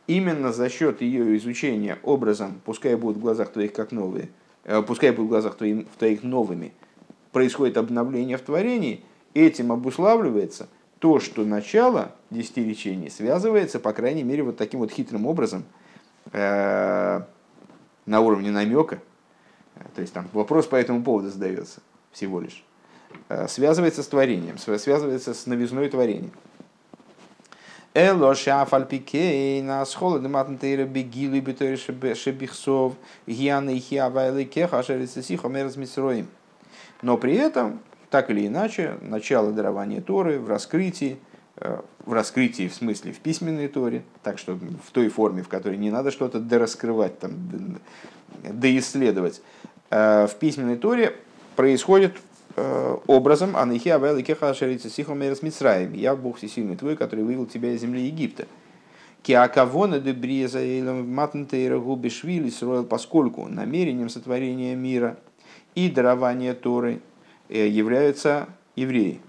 именно 0.06 0.54
за 0.54 0.70
счет 0.70 1.02
ее 1.02 1.36
изучения 1.36 1.98
образом, 2.02 2.62
пускай 2.64 2.94
будут 2.96 3.18
в 3.18 3.20
глазах 3.20 3.52
твоих 3.52 3.74
как 3.74 3.92
новые, 3.92 4.30
э, 4.64 4.80
пускай 4.80 5.10
будут 5.10 5.26
в 5.26 5.28
глазах 5.28 5.56
твоих, 5.56 5.86
твоих 5.98 6.22
новыми, 6.22 6.72
происходит 7.30 7.76
обновление 7.76 8.38
в 8.38 8.40
творении, 8.40 9.04
этим 9.34 9.70
обуславливается– 9.70 10.70
то, 11.02 11.18
что 11.18 11.44
начало 11.44 12.12
десяти 12.30 12.64
речений 12.64 13.10
связывается, 13.10 13.80
по 13.80 13.92
крайней 13.92 14.22
мере, 14.22 14.44
вот 14.44 14.56
таким 14.56 14.78
вот 14.78 14.92
хитрым 14.92 15.26
образом 15.26 15.64
э, 16.30 17.20
на 18.06 18.20
уровне 18.20 18.52
намека, 18.52 19.00
то 19.96 20.00
есть 20.00 20.12
там 20.12 20.28
вопрос 20.32 20.66
по 20.66 20.76
этому 20.76 21.02
поводу 21.02 21.28
задается 21.28 21.80
всего 22.12 22.38
лишь, 22.38 22.62
э, 23.28 23.48
связывается 23.48 24.04
с 24.04 24.06
творением, 24.06 24.58
связывается 24.58 25.34
с 25.34 25.46
новизной 25.46 25.88
творения. 25.88 26.30
Эло 27.94 28.36
шафальпикей 28.36 29.60
на 29.60 29.84
схолоды 29.84 30.28
матнтейра 30.28 30.84
бегилы 30.84 31.40
битори 31.40 31.74
шебихсов 32.14 32.92
гианы 33.26 33.76
хиавайлы 33.80 34.44
кеха 34.44 34.84
шерицесихо 34.84 35.48
мерзмисроим. 35.48 36.28
Но 37.02 37.18
при 37.18 37.34
этом 37.34 37.80
так 38.12 38.28
или 38.28 38.46
иначе, 38.46 38.98
начало 39.00 39.52
дарования 39.52 40.02
Торы 40.02 40.38
в 40.38 40.46
раскрытии, 40.46 41.16
э, 41.56 41.80
в 42.04 42.12
раскрытии 42.12 42.68
в 42.68 42.74
смысле 42.74 43.12
в 43.12 43.20
письменной 43.20 43.68
Торе, 43.68 44.02
так 44.22 44.38
что 44.38 44.54
в 44.54 44.90
той 44.92 45.08
форме, 45.08 45.42
в 45.42 45.48
которой 45.48 45.78
не 45.78 45.90
надо 45.90 46.10
что-то 46.10 46.38
дораскрывать, 46.38 47.18
там, 47.18 47.32
доисследовать, 48.50 49.40
э, 49.88 50.26
в 50.26 50.34
письменной 50.34 50.76
Торе 50.76 51.16
происходит 51.56 52.18
э, 52.54 52.96
образом 53.06 53.56
Анихи 53.56 53.88
Авел 53.88 54.22
Кеха 54.22 54.52
Шарица 54.52 54.90
Сихомерс 54.90 55.40
Мицраем. 55.40 55.94
Я 55.94 56.14
Бог 56.14 56.36
всесильный 56.36 56.76
твой, 56.76 56.96
который 56.96 57.24
вывел 57.24 57.46
тебя 57.46 57.72
из 57.72 57.80
земли 57.80 58.02
Египта. 58.02 58.46
Киакавона 59.22 60.00
де 60.00 60.12
Бриеза 60.12 60.58
Матнтейра 60.58 61.78
Губишвили 61.78 62.50
строил 62.50 62.84
поскольку 62.84 63.48
намерением 63.48 64.10
сотворения 64.10 64.74
мира 64.76 65.16
и 65.74 65.88
дарования 65.88 66.52
Торы– 66.52 67.00
являются 67.48 68.48
евреи. 68.76 69.20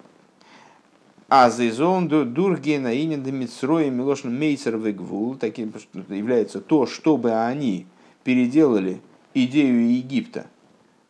А 1.30 1.50
зайзон 1.50 2.08
дургена 2.08 2.96
инин 2.96 3.24
демитсрой 3.24 3.90
милошн 3.90 4.30
мейцер 4.30 4.78
вегвул, 4.78 5.36
таким 5.36 5.74
является 6.10 6.62
то, 6.62 6.86
чтобы 6.86 7.32
они 7.34 7.88
переделали 8.24 9.02
идею 9.34 9.90
Египта 9.96 10.46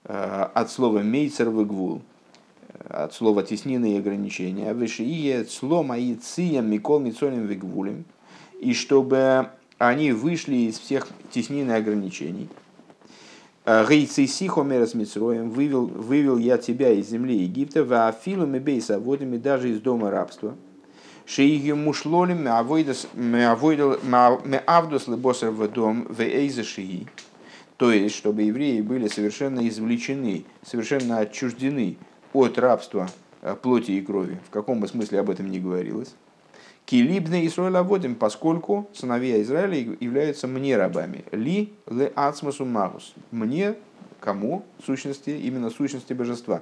э, 0.06 0.48
от 0.54 0.72
слова 0.72 1.00
мейцер 1.00 1.50
вегвул, 1.50 2.02
э, 2.70 3.04
от 3.04 3.14
слова 3.14 3.44
теснины 3.44 3.96
и 3.96 3.98
ограничения, 3.98 4.74
выше 4.74 5.04
и 5.04 5.46
слома 5.50 5.98
и 5.98 6.16
ция 6.16 6.62
микол 6.62 7.00
мицолем 7.00 7.46
вегвулем, 7.46 8.06
и 8.62 8.74
чтобы 8.74 9.50
они 9.78 10.14
вышли 10.14 10.56
из 10.56 10.80
всех 10.80 11.10
теснин 11.32 11.70
и 11.70 11.74
ограничений– 11.74 12.48
Гейцей 13.66 14.28
сихомерас 14.28 14.94
митсроем 14.94 15.50
вывел, 15.50 15.86
вывел 15.88 16.38
я 16.38 16.58
тебя 16.58 16.92
из 16.92 17.08
земли 17.10 17.44
Египта, 17.44 17.86
в 17.86 18.08
афилу 18.08 18.46
бейса 18.46 19.00
водами 19.00 19.38
даже 19.38 19.70
из 19.70 19.80
дома 19.80 20.12
рабства. 20.12 20.58
Шеигю 21.26 21.78
мушлолем 21.78 22.44
меавдус 22.44 23.08
лебосер 25.08 25.52
в 25.52 25.66
дом 25.72 26.06
в 26.10 26.20
эйза 26.20 26.64
шии. 26.64 27.08
То 27.78 27.94
есть, 27.94 28.16
чтобы 28.16 28.42
евреи 28.42 28.82
были 28.82 29.08
совершенно 29.08 29.66
извлечены, 29.66 30.44
совершенно 30.66 31.20
отчуждены 31.20 31.96
от 32.34 32.58
рабства 32.58 33.10
э, 33.42 33.56
плоти 33.62 33.92
и 33.92 34.02
крови. 34.02 34.40
В 34.46 34.50
каком 34.50 34.82
бы 34.82 34.90
смысле 34.90 35.22
об 35.22 35.30
этом 35.30 35.50
не 35.50 35.60
говорилось. 35.60 36.14
Килибны 36.86 37.48
Исраиль 37.48 37.78
водим, 37.82 38.16
поскольку 38.16 38.90
сыновья 38.94 39.42
Израиля 39.42 39.96
являются 40.00 40.48
мне 40.48 40.76
рабами. 40.78 41.24
Ли 41.32 41.74
ле 41.90 42.12
ацмасу 42.16 42.66
магус. 42.66 43.14
Мне, 43.32 43.76
кому? 44.20 44.64
Сущности, 44.86 45.30
именно 45.30 45.70
сущности 45.70 46.14
божества. 46.14 46.62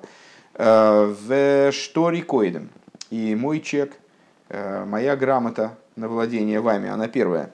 Э, 0.54 1.14
в 1.28 1.72
что 1.72 2.10
рекоидом. 2.10 2.70
И 3.10 3.36
мой 3.36 3.62
чек, 3.62 3.94
э, 4.50 4.86
моя 4.86 5.16
грамота 5.16 5.78
на 5.96 6.08
владение 6.08 6.62
вами, 6.62 6.90
она 6.90 7.08
первая. 7.08 7.52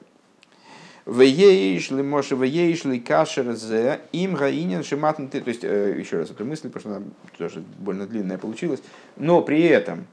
В 1.05 1.21
ейшли 1.21 2.03
моше 2.03 2.36
в 2.36 2.43
ейшли 2.43 3.00
кашер 3.00 3.53
зе 3.53 4.01
им 4.12 4.33
гаинен 4.33 4.83
шиматнты. 4.83 5.39
То 5.39 5.50
есть, 5.50 5.63
э, 5.63 5.95
еще 5.97 6.17
раз 6.17 6.31
эту 6.31 6.43
мысль, 6.43 6.69
потому 6.69 6.79
что 6.81 6.95
она 6.97 7.05
тоже 7.38 7.63
больно 7.79 8.05
длинная 8.05 8.38
получилась. 8.38 8.81
Но 9.15 9.41
при 9.41 9.62
этом 9.63 10.05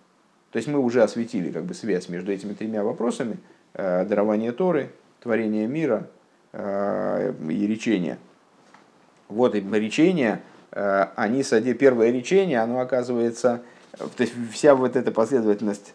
то 0.55 0.59
есть 0.59 0.69
мы 0.69 0.79
уже 0.79 1.03
осветили 1.03 1.51
как 1.51 1.65
бы 1.65 1.75
связь 1.75 2.09
между 2.09 2.31
этими 2.31 2.53
тремя 2.53 2.85
вопросами. 2.85 3.39
Э, 3.73 4.05
дарование 4.05 4.53
Торы, 4.53 4.93
творение 5.21 5.67
мира 5.67 6.09
э, 6.53 7.35
и 7.49 7.67
речение. 7.67 8.19
Вот 9.29 9.57
и 9.57 9.61
речение, 9.61 10.43
э, 10.71 11.07
они, 11.17 11.43
первое 11.75 12.13
речение, 12.13 12.61
оно 12.61 12.79
оказывается, 12.79 13.63
то 13.99 14.21
есть 14.23 14.35
вся 14.53 14.77
вот 14.77 14.95
эта 14.95 15.11
последовательность 15.11 15.93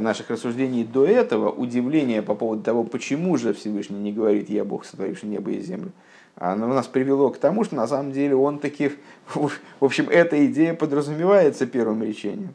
наших 0.00 0.30
рассуждений 0.30 0.84
до 0.84 1.04
этого, 1.04 1.50
удивление 1.50 2.22
по 2.22 2.34
поводу 2.34 2.62
того, 2.62 2.84
почему 2.84 3.36
же 3.36 3.52
Всевышний 3.52 3.98
не 3.98 4.14
говорит 4.14 4.48
«Я 4.48 4.64
Бог, 4.64 4.86
сотворивший 4.86 5.28
небо 5.28 5.50
и 5.50 5.60
землю», 5.60 5.92
оно 6.36 6.68
нас 6.68 6.86
привело 6.86 7.28
к 7.28 7.36
тому, 7.36 7.64
что 7.64 7.74
на 7.76 7.86
самом 7.86 8.12
деле 8.12 8.34
он 8.34 8.60
таки, 8.60 8.92
в 9.34 9.50
общем, 9.80 10.08
эта 10.08 10.46
идея 10.46 10.72
подразумевается 10.72 11.66
первым 11.66 12.02
речением. 12.02 12.54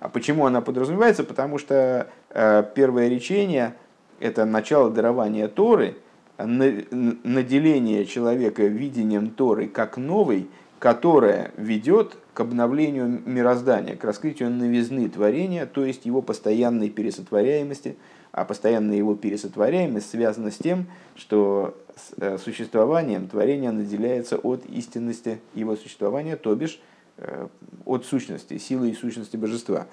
А 0.00 0.08
почему 0.08 0.46
она 0.46 0.62
подразумевается? 0.62 1.24
Потому 1.24 1.58
что 1.58 2.08
э, 2.30 2.64
первое 2.74 3.08
речение– 3.08 3.74
это 4.20 4.46
начало 4.46 4.90
дарования 4.90 5.46
Торы, 5.46 5.96
наделение 6.38 8.06
человека 8.06 8.62
видением 8.64 9.30
Торы 9.30 9.68
как 9.68 9.98
новой, 9.98 10.48
которая 10.78 11.52
ведет 11.58 12.16
к 12.32 12.40
обновлению 12.40 13.20
мироздания, 13.26 13.96
к 13.96 14.04
раскрытию 14.04 14.50
новизны 14.50 15.06
творения, 15.10 15.66
то 15.66 15.84
есть 15.84 16.06
его 16.06 16.22
постоянной 16.22 16.88
пересотворяемости, 16.88 17.96
а 18.32 18.46
постоянная 18.46 18.96
его 18.96 19.14
пересотворяемость 19.14 20.08
связана 20.08 20.50
с 20.50 20.56
тем, 20.56 20.86
что 21.16 21.76
э, 22.16 22.38
существованием 22.38 23.28
творения 23.28 23.72
наделяется 23.72 24.38
от 24.38 24.64
истинности 24.64 25.40
его 25.54 25.76
существования, 25.76 26.36
то 26.36 26.54
бишь 26.54 26.80
от 27.84 28.06
сущности, 28.06 28.58
силы 28.58 28.90
и 28.90 28.94
сущности 28.94 29.36
божества. 29.36 29.86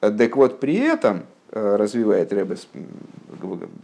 Так 0.00 0.36
вот, 0.36 0.60
при 0.60 0.76
этом, 0.76 1.24
э, 1.50 1.76
развивает 1.76 2.32
Рэбес, 2.32 2.68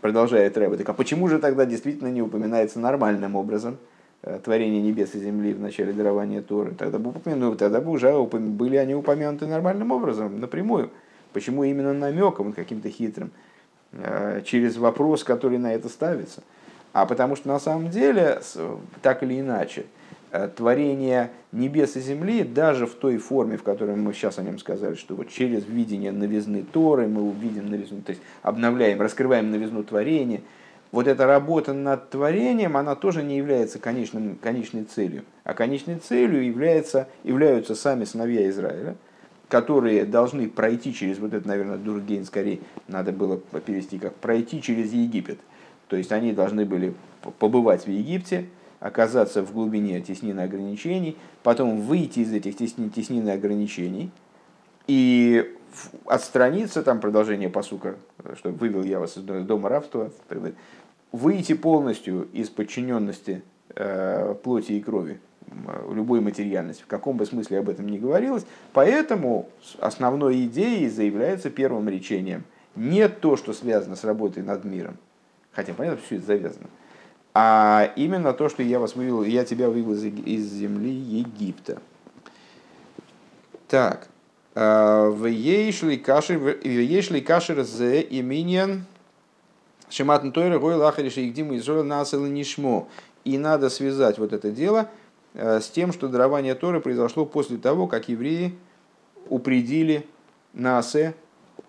продолжает 0.00 0.56
Рэбе, 0.56 0.76
так 0.76 0.88
а 0.88 0.92
почему 0.92 1.28
же 1.28 1.38
тогда 1.38 1.64
действительно 1.64 2.09
не 2.09 2.23
упоминается 2.23 2.78
нормальным 2.80 3.37
образом– 3.37 3.76
Э, 4.23 4.38
творение 4.38 4.82
небес 4.82 5.14
и 5.14 5.18
земли 5.18 5.54
в 5.54 5.61
начале 5.61 5.94
дарования 5.94 6.42
Торы, 6.42 6.73
тогда 6.73 6.99
бы, 6.99 7.14
ну, 7.25 7.54
тогда 7.54 7.80
бы 7.80 7.90
уже 7.90 8.12
были 8.23 8.76
они 8.76 8.94
упомянуты 8.94 9.47
нормальным 9.47 9.92
образом, 9.92 10.40
напрямую. 10.40 10.90
Почему 11.32 11.64
именно 11.64 11.94
намеком, 11.94 12.52
каким-то 12.52 12.90
хитрым, 12.90 13.30
э, 13.92 14.42
через 14.44 14.76
вопрос, 14.76 15.25
который 15.25 15.56
на 15.56 15.73
это 15.73 15.88
ставится. 15.88 16.42
А 16.92 17.06
потому 17.06 17.35
что 17.35 17.49
на 17.49 17.59
самом 17.59 17.88
деле, 17.88 18.42
так 19.00 19.23
или 19.23 19.40
иначе, 19.40 19.82
э, 19.82 19.85
творение 20.57 21.31
небес 21.53 21.97
и 21.97 22.01
земли, 22.01 22.45
даже 22.45 22.87
в 22.87 22.95
той 22.95 23.19
форме, 23.19 23.57
в 23.57 23.63
которой 23.63 23.97
мы 23.97 24.13
сейчас 24.13 24.39
о 24.39 24.43
нем 24.43 24.59
сказали, 24.59 24.95
что 24.95 25.15
вот 25.15 25.29
через 25.29 25.67
видение 25.67 26.13
новизны 26.13 26.65
Торы 26.65 27.09
мы 27.09 27.23
увидим 27.23 27.71
новизну, 27.71 28.03
то 28.03 28.11
есть 28.11 28.23
обновляем, 28.43 29.01
раскрываем 29.01 29.51
новизну 29.51 29.83
творения– 29.83 30.41
вот 30.93 31.07
эта 31.07 31.27
работа 31.27 31.73
над 31.73 32.11
творением, 32.11 32.77
она 32.77 32.97
тоже 32.97 33.23
не 33.23 33.37
является 33.37 33.79
конечным, 33.79 34.37
конечной 34.37 34.85
целью. 34.85 35.25
А 35.45 35.55
конечной 35.55 35.97
целью 35.97 36.45
является, 36.45 37.09
являются 37.23 37.75
сами 37.75 38.05
сыновья 38.05 38.49
Израиля, 38.51 38.97
которые 39.49 40.05
должны 40.05 40.49
пройти 40.49 40.93
через, 40.93 41.19
вот 41.19 41.33
это, 41.33 41.47
наверное, 41.47 41.77
Дургейн 41.77 42.25
скорее 42.25 42.61
надо 42.89 43.13
было 43.13 43.37
перевести 43.37 43.99
как 43.99 44.15
пройти 44.17 44.61
через 44.61 44.93
Египет. 44.93 45.39
То 45.89 45.97
есть 45.97 46.13
они 46.13 46.33
должны 46.33 46.65
были 46.65 46.95
побывать 47.39 47.87
в 47.87 47.91
Египте, 47.91 48.47
оказаться 48.81 49.43
в 49.43 49.53
глубине 49.53 50.01
теснины 50.01 50.41
ограничений, 50.41 51.17
потом 51.43 51.81
выйти 51.83 52.21
из 52.21 52.33
этих 52.33 52.57
теснин, 52.57 52.91
теснин 52.91 53.29
ограничений 53.29 54.11
и 54.87 55.55
отстраниться, 56.07 56.83
там 56.83 57.01
продолжение 57.01 57.49
посука, 57.49 57.97
что 58.37 58.51
вывел 58.51 58.83
я 58.83 58.99
вас 58.99 59.17
из 59.17 59.23
дома 59.23 59.69
рабства, 59.69 60.11
выйти 61.13 61.53
полностью 61.53 62.29
из 62.33 62.49
подчиненности 62.49 63.43
э, 63.75 64.35
плоти 64.43 64.73
и 64.73 64.81
крови, 64.81 65.21
любой 65.93 66.21
материальности, 66.21 66.83
в 66.83 66.87
каком 66.87 67.17
бы 67.17 67.27
смысле 67.27 67.59
об 67.59 67.69
этом 67.69 67.89
ни 67.89 67.99
говорилось. 67.99 68.47
Поэтому 68.73 69.49
основной 69.79 70.45
идеей 70.47 70.89
заявляется 70.89 71.51
первым 71.51 71.89
речением. 71.89 72.45
Не 72.77 73.09
то, 73.09 73.37
что 73.37 73.53
связано 73.53 73.97
с 73.97 74.05
работой 74.05 74.43
над 74.43 74.65
миром, 74.65 74.97
хотя 75.53 75.75
понятно, 75.75 76.01
все 76.07 76.17
это 76.17 76.27
завязано, 76.27 76.67
а 77.33 77.93
именно 77.97 78.33
то, 78.33 78.49
что 78.49 78.63
я 78.63 78.79
вас 78.79 78.97
вывел, 78.97 79.23
я 79.23 79.45
тебя 79.45 79.69
вывел 79.69 79.93
из, 79.93 80.05
из 80.05 80.53
земли 80.53 80.91
Египта. 80.91 81.81
Так. 83.69 84.09
Э, 84.55 85.09
в 85.09 85.27
ейшли 85.27 85.97
кашер 85.97 87.63
зе 87.63 88.07
именен 88.11 88.85
Шиматн 89.88 90.31
Тойра, 90.31 90.59
Гой 90.59 90.75
Лахариши 90.75 91.27
Игдиму 91.27 91.57
Израиль 91.57 91.85
Насел 91.85 92.25
Нишмо. 92.27 92.88
И 93.25 93.38
надо 93.38 93.71
связать 93.71 94.19
вот 94.19 94.33
это 94.33 94.51
дело 94.51 94.88
э, 95.35 95.61
с 95.61 95.69
тем, 95.69 95.93
что 95.93 96.09
дарование 96.09 96.55
Торы 96.55 96.81
произошло 96.81 97.25
после 97.27 97.59
того, 97.59 97.87
как 97.87 98.09
евреи 98.09 98.57
упредили 99.29 100.07
Насе 100.53 101.14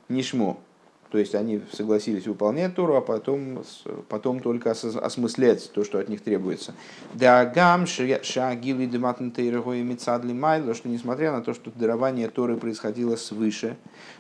Нишмо. 0.09 0.57
То 1.11 1.17
есть 1.17 1.35
они 1.35 1.61
согласились 1.73 2.25
выполнять 2.25 2.73
Тору, 2.73 2.95
а 2.95 3.01
потом, 3.01 3.63
потом 4.07 4.39
только 4.39 4.71
осмыслять 4.71 5.69
то, 5.73 5.83
что 5.83 5.99
от 5.99 6.07
них 6.07 6.21
требуется. 6.21 6.73
Дагам 7.13 7.85
шагили 7.85 8.85
мицадли 9.81 10.31
майло, 10.31 10.73
что 10.73 10.87
несмотря 10.87 11.33
на 11.33 11.41
то, 11.41 11.53
что 11.53 11.69
дарование 11.75 12.29
Торы 12.29 12.55
происходило 12.55 13.17
свыше, 13.17 13.75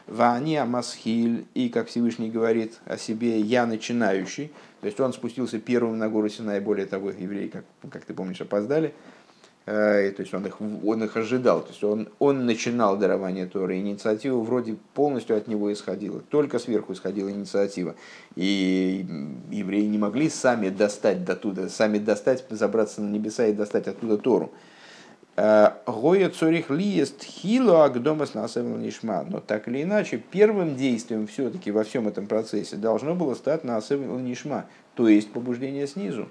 вани 0.07 0.57
амасхиль, 0.57 1.45
и, 1.53 1.69
как 1.69 1.87
Всевышний 1.87 2.29
говорит 2.29 2.79
о 2.85 2.97
себе, 2.97 3.39
я 3.39 3.65
начинающий, 3.65 4.51
то 4.81 4.87
есть 4.87 4.99
он 4.99 5.13
спустился 5.13 5.59
первым 5.59 5.97
на 5.97 6.09
гору 6.09 6.27
Синай, 6.27 6.59
более 6.59 6.87
того, 6.87 7.11
евреи, 7.11 7.47
как, 7.47 7.63
как 7.89 8.03
ты 8.03 8.13
помнишь, 8.13 8.41
опоздали, 8.41 8.93
то 9.65 10.15
есть 10.17 10.33
он 10.33 10.45
их, 10.47 10.59
он 10.59 11.03
их 11.03 11.15
ожидал, 11.17 11.61
то 11.61 11.69
есть 11.69 11.83
он, 11.83 12.09
он 12.17 12.45
начинал 12.45 12.97
дарование 12.97 13.45
Торы, 13.45 13.77
инициатива 13.77 14.39
вроде 14.39 14.75
полностью 14.95 15.37
от 15.37 15.47
него 15.47 15.71
исходила, 15.71 16.19
только 16.19 16.57
сверху 16.57 16.93
исходила 16.93 17.29
инициатива. 17.29 17.95
И 18.35 19.05
евреи 19.51 19.85
не 19.85 19.99
могли 19.99 20.29
сами 20.29 20.69
достать 20.69 21.23
до 21.23 21.35
туда, 21.35 21.69
сами 21.69 21.99
достать, 21.99 22.43
забраться 22.49 23.01
на 23.01 23.11
небеса 23.11 23.47
и 23.47 23.53
достать 23.53 23.87
оттуда 23.87 24.17
Тору. 24.17 24.51
Э, 25.37 25.71
Гоя 25.85 26.29
цорих 26.29 26.69
лиест 26.69 27.23
хило 27.23 27.85
агдомас 27.85 28.33
нишма. 28.35 29.23
Но 29.29 29.39
так 29.39 29.67
или 29.67 29.83
иначе, 29.83 30.17
первым 30.17 30.75
действием 30.75 31.27
все-таки 31.27 31.71
во 31.71 31.83
всем 31.83 32.07
этом 32.07 32.27
процессе 32.27 32.75
должно 32.75 33.15
было 33.15 33.35
стать 33.35 33.63
насевел 33.63 34.19
нишма, 34.19 34.65
то 34.95 35.07
есть 35.07 35.31
побуждение 35.31 35.87
снизу. 35.87 36.29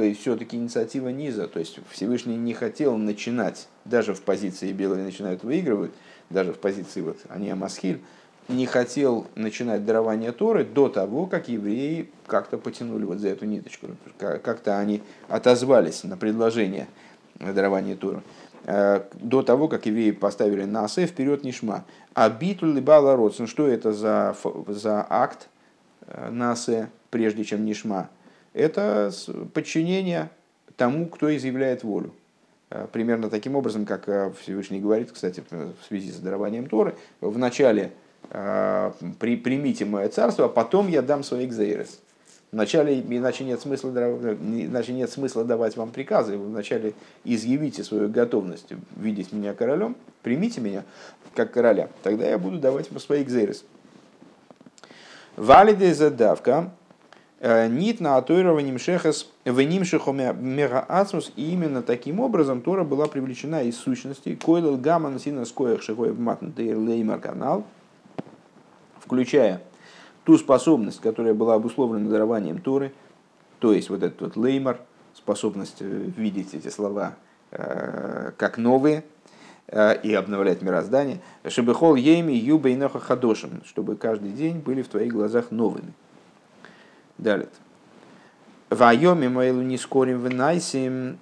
То 0.00 0.04
есть 0.04 0.22
все-таки 0.22 0.56
инициатива 0.56 1.10
низа. 1.10 1.46
То 1.46 1.58
есть 1.58 1.78
Всевышний 1.90 2.38
не 2.38 2.54
хотел 2.54 2.96
начинать, 2.96 3.68
даже 3.84 4.14
в 4.14 4.22
позиции 4.22 4.72
белые 4.72 5.04
начинают 5.04 5.44
выигрывать, 5.44 5.90
даже 6.30 6.54
в 6.54 6.58
позиции 6.58 7.02
вот 7.02 7.18
они 7.28 7.50
Амасхиль, 7.50 8.00
не 8.48 8.64
хотел 8.64 9.26
начинать 9.34 9.84
дарование 9.84 10.32
Торы 10.32 10.64
до 10.64 10.88
того, 10.88 11.26
как 11.26 11.48
евреи 11.48 12.08
как-то 12.26 12.56
потянули 12.56 13.04
вот 13.04 13.18
за 13.18 13.28
эту 13.28 13.44
ниточку. 13.44 13.88
Как-то 14.16 14.78
они 14.78 15.02
отозвались 15.28 16.02
на 16.04 16.16
предложение 16.16 16.88
дарования 17.38 17.94
Торы. 17.94 18.22
Э, 18.64 19.02
до 19.12 19.42
того, 19.42 19.68
как 19.68 19.84
евреи 19.84 20.12
поставили 20.12 20.64
Насе 20.64 21.04
вперед 21.04 21.44
Нишма. 21.44 21.84
А 22.14 22.30
битуль 22.30 22.72
либала 22.72 23.16
родсен, 23.16 23.46
что 23.46 23.66
это 23.66 23.92
за, 23.92 24.34
за 24.66 25.06
акт 25.10 25.50
э, 26.06 26.30
Насе, 26.30 26.88
прежде 27.10 27.44
чем 27.44 27.66
Нишма? 27.66 28.08
Это 28.52 29.12
подчинение 29.54 30.30
тому, 30.76 31.06
кто 31.06 31.34
изъявляет 31.34 31.84
волю. 31.84 32.12
Э, 32.70 32.86
примерно 32.90 33.30
таким 33.30 33.56
образом, 33.56 33.84
как 33.84 34.08
э, 34.08 34.32
Всевышний 34.40 34.80
говорит, 34.80 35.12
кстати, 35.12 35.42
в 35.50 35.86
связи 35.86 36.10
с 36.10 36.16
дарованием 36.16 36.68
Торы, 36.68 36.94
вначале 37.20 37.92
э, 38.30 38.92
при, 39.18 39.36
примите 39.36 39.84
мое 39.84 40.08
царство, 40.08 40.46
а 40.46 40.48
потом 40.48 40.88
я 40.88 41.02
дам 41.02 41.22
свои 41.22 41.46
экзейрес. 41.46 42.00
Вначале, 42.52 43.00
иначе 43.00 43.44
нет, 43.44 43.60
смысла, 43.60 43.90
иначе 43.90 44.92
нет 44.92 45.10
смысла 45.10 45.44
давать 45.44 45.76
вам 45.76 45.90
приказы. 45.90 46.36
Вначале 46.36 46.94
изъявите 47.24 47.84
свою 47.84 48.08
готовность 48.08 48.72
видеть 48.96 49.32
меня 49.32 49.54
королем, 49.54 49.96
примите 50.22 50.60
меня 50.60 50.84
как 51.34 51.52
короля, 51.52 51.88
тогда 52.02 52.28
я 52.28 52.38
буду 52.38 52.58
давать 52.58 52.90
вам 52.90 52.98
свои 52.98 53.22
экзейрес. 53.22 53.64
Валиде 55.36 55.94
задавка, 55.94 56.72
Э, 57.42 57.68
нит 57.68 58.00
на 58.00 58.18
атуированием 58.18 58.78
шехас 58.78 59.26
венимшихоме 59.46 60.34
мега 60.34 60.80
ацмус, 60.80 61.32
и 61.36 61.52
именно 61.52 61.80
таким 61.80 62.20
образом 62.20 62.60
Тора 62.60 62.84
была 62.84 63.06
привлечена 63.06 63.62
из 63.62 63.78
сущности 63.78 64.34
койлел 64.34 64.76
гаман 64.76 65.18
сина 65.18 65.46
скоях 65.46 65.80
шихой 65.80 66.12
в 66.12 66.20
матнтейр 66.20 66.76
леймар 66.76 67.18
канал, 67.18 67.64
включая 68.98 69.62
ту 70.24 70.36
способность, 70.36 71.00
которая 71.00 71.32
была 71.32 71.54
обусловлена 71.54 72.10
дарованием 72.10 72.60
Торы, 72.60 72.92
то 73.58 73.72
есть 73.72 73.88
вот 73.88 74.02
этот 74.02 74.20
вот 74.20 74.36
леймар, 74.36 74.78
способность 75.14 75.78
э, 75.80 75.84
видеть 75.86 76.52
эти 76.52 76.68
слова 76.68 77.14
э, 77.52 78.32
как 78.36 78.58
новые, 78.58 79.02
и 80.02 80.12
обновлять 80.14 80.62
мироздание. 80.62 81.20
Шебехол 81.46 81.94
ейми 81.94 82.32
юбейноха 82.32 82.98
хадошим, 82.98 83.62
чтобы 83.64 83.94
каждый 83.94 84.32
день 84.32 84.58
были 84.58 84.82
в 84.82 84.88
твоих 84.88 85.12
глазах 85.12 85.52
новыми. 85.52 85.92
Далее. 87.20 87.48
Вайоми 88.70 89.28
Майлу 89.28 89.60
не 89.60 89.76
скорим 89.76 90.20
в 90.20 90.28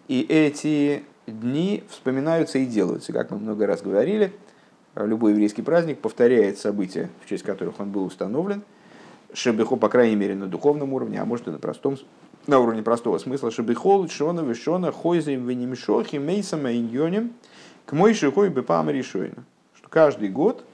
и 0.07 0.21
эти 0.29 1.03
дни 1.27 1.83
вспоминаются 1.91 2.59
и 2.59 2.67
делаются, 2.67 3.13
как 3.13 3.33
мы 3.33 3.39
много 3.39 3.67
раз 3.67 3.83
говорили. 3.83 4.33
Любой 4.95 5.33
еврейский 5.33 5.63
праздник 5.63 5.99
повторяет 5.99 6.59
события, 6.59 7.11
в 7.25 7.29
честь 7.29 7.43
которых 7.43 7.81
он 7.81 7.91
был 7.91 8.05
установлен. 8.05 8.63
Шебехо, 9.33 9.75
по 9.75 9.89
крайней 9.89 10.15
мере, 10.15 10.37
на 10.37 10.47
духовном 10.47 10.93
уровне, 10.93 11.21
а 11.21 11.25
может 11.25 11.49
и 11.49 11.51
на 11.51 11.59
простом 11.59 11.99
на 12.47 12.61
уровне 12.61 12.83
простого 12.83 13.19
смысла, 13.19 13.51
холод, 13.75 14.13
шона, 14.13 14.41
вишона, 14.41 14.93
хойзем, 14.93 15.47
венимшохи, 15.47 16.17
мейсам, 16.17 16.69
иньоним, 16.69 17.33
к 17.87 17.93
мой 17.93 18.15
шихой 18.15 18.51
бы 18.51 18.63
решойна. 18.89 19.45
Что 19.75 19.89
каждый 19.89 20.29
год 20.29 20.65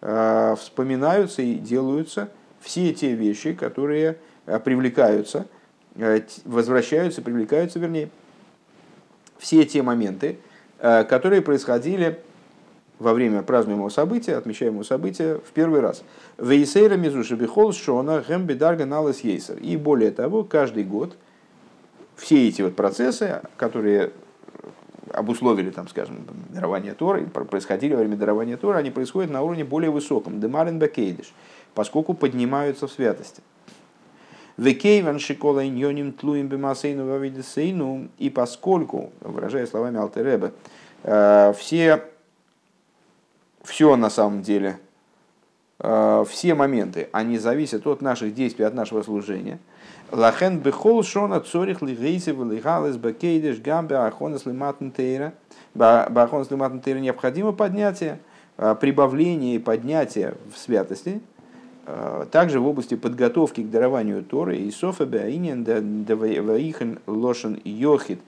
э, 0.00 0.56
вспоминаются 0.58 1.42
и 1.42 1.54
делаются 1.54 2.30
все 2.60 2.94
те 2.94 3.14
вещи, 3.14 3.52
которые 3.52 4.18
привлекаются, 4.64 5.46
э, 5.96 6.20
возвращаются, 6.44 7.22
привлекаются, 7.22 7.78
вернее, 7.78 8.10
все 9.38 9.64
те 9.64 9.82
моменты, 9.82 10.38
э, 10.78 11.04
которые 11.04 11.42
происходили 11.42 12.20
во 12.98 13.12
время 13.12 13.42
празднуемого 13.42 13.88
события, 13.88 14.36
отмечаемого 14.36 14.84
события 14.84 15.40
в 15.44 15.52
первый 15.52 15.80
раз. 15.80 16.04
Вейсейра 16.38 16.96
мизуши 16.96 17.34
бихол 17.34 17.72
шона 17.72 18.24
гэм 18.26 18.46
бедарга 18.46 18.86
налас 18.86 19.20
ейсер. 19.20 19.58
И 19.58 19.76
более 19.76 20.12
того, 20.12 20.44
каждый 20.44 20.84
год 20.84 21.16
все 22.16 22.48
эти 22.48 22.62
вот 22.62 22.76
процессы, 22.76 23.40
которые 23.56 24.12
обусловили, 25.12 25.70
там, 25.70 25.88
скажем, 25.88 26.24
дарование 26.50 26.94
Торы, 26.94 27.26
происходили 27.26 27.94
во 27.94 28.00
время 28.00 28.16
дарования 28.16 28.56
Тора, 28.56 28.78
они 28.78 28.90
происходят 28.90 29.30
на 29.30 29.42
уровне 29.42 29.64
более 29.64 29.90
высоком, 29.90 30.40
демарин 30.40 30.78
бекейдиш, 30.78 31.32
поскольку 31.74 32.14
поднимаются 32.14 32.86
в 32.86 32.92
святости. 32.92 33.42
Векейван 34.56 35.18
шикола 35.18 35.66
иньоним 35.66 36.12
тлуим 36.12 36.48
бемасейну 36.48 37.06
вавидесейну, 37.06 38.08
и 38.18 38.30
поскольку, 38.30 39.12
выражая 39.20 39.66
словами 39.66 39.98
Алтереба, 39.98 40.52
э, 41.04 41.52
все 41.56 42.02
все 43.62 43.96
на 43.96 44.10
самом 44.10 44.42
деле, 44.42 44.78
э, 45.78 46.24
все 46.28 46.54
моменты, 46.54 47.08
они 47.12 47.38
зависят 47.38 47.86
от 47.86 48.02
наших 48.02 48.34
действий, 48.34 48.64
от 48.64 48.74
нашего 48.74 49.02
служения. 49.02 49.58
Лахен 50.10 50.58
бехол 50.58 51.02
шона 51.02 51.40
цорих 51.40 51.80
лигейсев 51.80 52.36
лигалес 52.38 52.96
бакейдеш 52.96 53.60
гамбе 53.60 53.96
ахонес 53.96 54.44
лиматн 54.44 54.90
тейра. 54.90 55.32
Бахонес 55.74 56.50
лиматн 56.50 56.80
тейра 56.80 56.98
необходимо 56.98 57.52
поднятие, 57.52 58.18
э, 58.58 58.76
прибавление 58.78 59.56
и 59.56 59.58
поднятие 59.58 60.34
в 60.52 60.58
святости, 60.58 61.20
также 62.30 62.60
в 62.60 62.66
области 62.66 62.94
подготовки 62.94 63.60
к 63.62 63.70
дарованию 63.70 64.22
Торы 64.22 64.56
и 64.56 64.70
Софа 64.70 65.04
Беаинен 65.04 65.64
Даваихен 66.04 67.00
Лошен 67.06 67.60
Йохид 67.64 68.20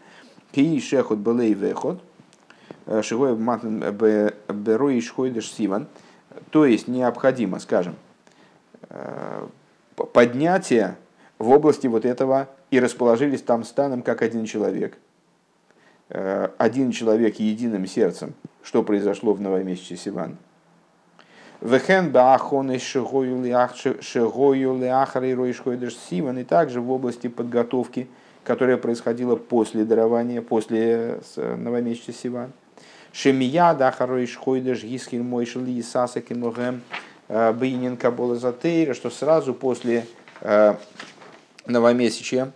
Кии 0.53 0.81
Шехот 0.81 1.19
Белей 1.19 1.55
Вехот– 1.55 2.01
Э, 2.87 3.03
Шигой 3.03 3.37
Матн 3.37 3.83
Берой 4.49 5.01
Шхойдеш 5.01 5.51
Сиван. 5.53 5.87
То 6.51 6.67
есть 6.67 6.89
необходимо, 6.89 7.59
скажем, 7.59 7.95
э, 8.89 9.47
поднятие 10.13 10.97
в 11.39 11.49
области 11.49 11.87
вот 11.87 12.05
этого 12.05 12.49
и 12.71 12.81
расположились 12.81 13.43
там 13.43 13.65
станом 13.65 14.03
как 14.03 14.23
один 14.23 14.45
человек. 14.45 14.99
Один 16.09 16.91
человек 16.91 17.37
единым 17.37 17.87
сердцем, 17.87 18.35
что 18.63 18.83
произошло 18.83 19.33
в 19.33 19.41
новомесяче 19.41 19.97
Сиван. 19.97 20.37
Вехен 21.65 22.13
баахон 22.13 22.73
и 22.73 22.79
шигою 22.79 23.43
леахарой 24.79 25.55
Сиван, 26.11 26.39
и 26.39 26.45
также 26.45 26.83
в 26.83 26.91
области 26.91 27.29
подготовки, 27.29 28.07
которая 28.45 28.77
происходила 28.77 29.37
после 29.37 29.85
дарования, 29.85 30.43
после 30.43 31.21
новомесяча 31.37 32.13
Сиван. 32.13 32.53
Шемия 33.15 33.73
дахарой 33.73 34.27
шхойдеш 34.27 34.85
гискин 34.85 35.25
мойшел 35.25 35.65
и 35.65 35.81
саса 35.81 36.21
киногем 36.21 36.83
э, 37.29 37.53
бейнин 37.55 37.97
кабола 37.97 38.37
затейра, 38.37 38.93
что 38.93 39.09
сразу 39.09 39.55
после 39.55 40.05
э, 40.43 40.75
новомесячья 41.65 42.53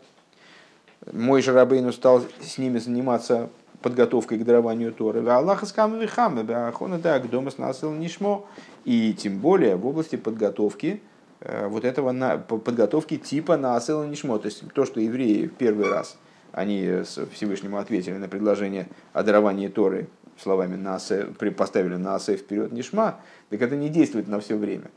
мой 1.10 1.40
Рабейну 1.40 1.92
стал 1.92 2.24
с 2.42 2.58
ними 2.58 2.78
заниматься 2.78 3.48
подготовкой 3.82 4.38
к 4.38 4.44
дарованию 4.44 4.92
Торы. 4.92 5.26
Аллаха 5.28 5.66
скам 5.66 5.98
вихам, 5.98 6.38
ахона 6.50 6.98
так, 6.98 7.28
дома 7.30 7.50
насыл 7.58 7.92
нишмо. 7.92 8.46
И 8.84 9.14
тем 9.14 9.38
более 9.38 9.76
в 9.76 9.86
области 9.86 10.16
подготовки 10.16 11.00
э, 11.40 11.68
вот 11.68 11.84
этого 11.84 12.12
на, 12.12 12.38
подготовки 12.38 13.16
типа 13.16 13.56
насыл 13.56 14.04
нишмо. 14.04 14.38
То 14.38 14.46
есть 14.46 14.64
то, 14.72 14.84
что 14.84 15.00
евреи 15.00 15.46
в 15.46 15.54
первый 15.54 15.90
раз 15.90 16.18
они 16.52 17.02
Всевышнему 17.32 17.78
ответили 17.78 18.16
на 18.16 18.28
предложение 18.28 18.88
о 19.12 19.22
даровании 19.22 19.68
Торы 19.68 20.08
словами 20.40 20.76
Наасе, 20.76 21.26
поставили 21.56 21.96
Наасе 21.96 22.36
вперед 22.36 22.72
Нишма, 22.72 23.20
так 23.50 23.60
это 23.60 23.76
не 23.76 23.88
действует 23.88 24.28
на 24.28 24.40
все 24.40 24.56
время. 24.56 24.90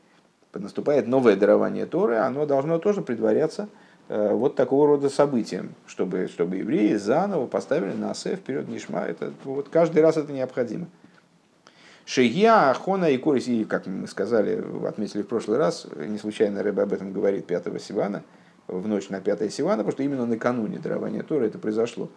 Наступает 0.54 1.08
новое 1.08 1.36
дарование 1.36 1.86
Торы, 1.86 2.18
оно 2.18 2.46
должно 2.46 2.78
тоже 2.78 3.02
предваряться 3.02 3.70
вот 4.12 4.56
такого 4.56 4.88
рода 4.88 5.10
событием, 5.10 5.74
чтобы, 5.88 6.28
чтобы 6.28 6.58
евреи 6.58 6.96
заново 6.96 7.48
поставили 7.48 7.94
Наасе 7.94 8.36
вперед 8.36 8.68
Нишма. 8.68 9.06
Это, 9.06 9.32
вот 9.46 9.70
каждый 9.70 10.02
раз 10.02 10.18
это 10.18 10.34
необходимо. 10.34 10.88
Шия, 12.04 12.72
Ахона 12.72 13.06
и 13.06 13.18
Корис, 13.18 13.48
и, 13.48 13.64
как 13.64 13.88
мы 13.88 14.08
сказали, 14.08 14.62
отметили 14.86 15.22
в 15.22 15.28
прошлый 15.28 15.58
раз, 15.58 15.88
не 15.96 16.18
случайно 16.18 16.62
Рэбе 16.62 16.82
об 16.82 16.92
этом 16.92 17.14
говорит 17.14 17.46
5 17.46 17.82
Сивана, 17.82 18.24
в 18.68 18.86
ночь 18.86 19.08
на 19.08 19.22
5 19.22 19.54
Сивана, 19.54 19.78
потому 19.78 19.94
что 19.94 20.04
именно 20.04 20.26
накануне 20.26 20.80
дарования 20.80 21.24
Торы 21.24 21.48
это 21.48 21.58
произошло. 21.58 22.10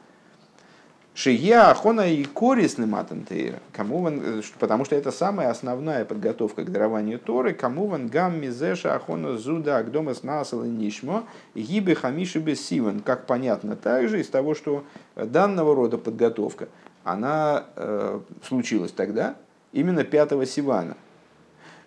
Шия 1.17 1.71
Ахона 1.71 2.11
и 2.11 2.25
корисный 2.25 2.87
матантейра. 2.87 3.61
Кому 3.73 4.09
э, 4.09 4.43
потому 4.59 4.85
что 4.85 4.97
это 4.97 5.13
самая 5.13 5.49
основная 5.49 6.05
подготовка 6.05 6.65
к 6.65 6.73
дарованию 6.73 7.21
Торы. 7.21 7.55
Кому 7.55 7.87
ван 7.87 8.09
гам 8.09 8.41
мизеша 8.41 8.97
Ахона 8.97 9.39
зуда 9.39 9.79
агдомас 9.79 10.25
насал 10.25 10.65
нишмо 10.65 11.23
гибе 11.55 11.95
хамиши 11.95 12.41
бессиван. 12.41 12.99
Как 12.99 13.27
понятно 13.27 13.77
также 13.77 14.21
из 14.21 14.29
того, 14.29 14.57
что 14.57 14.83
данного 15.15 15.77
рода 15.77 15.99
подготовка, 15.99 16.69
она 17.05 17.67
э, 17.77 18.21
случилась 18.43 18.91
тогда, 18.91 19.37
именно 19.71 20.03
5 20.03 20.49
Сивана. 20.49 20.97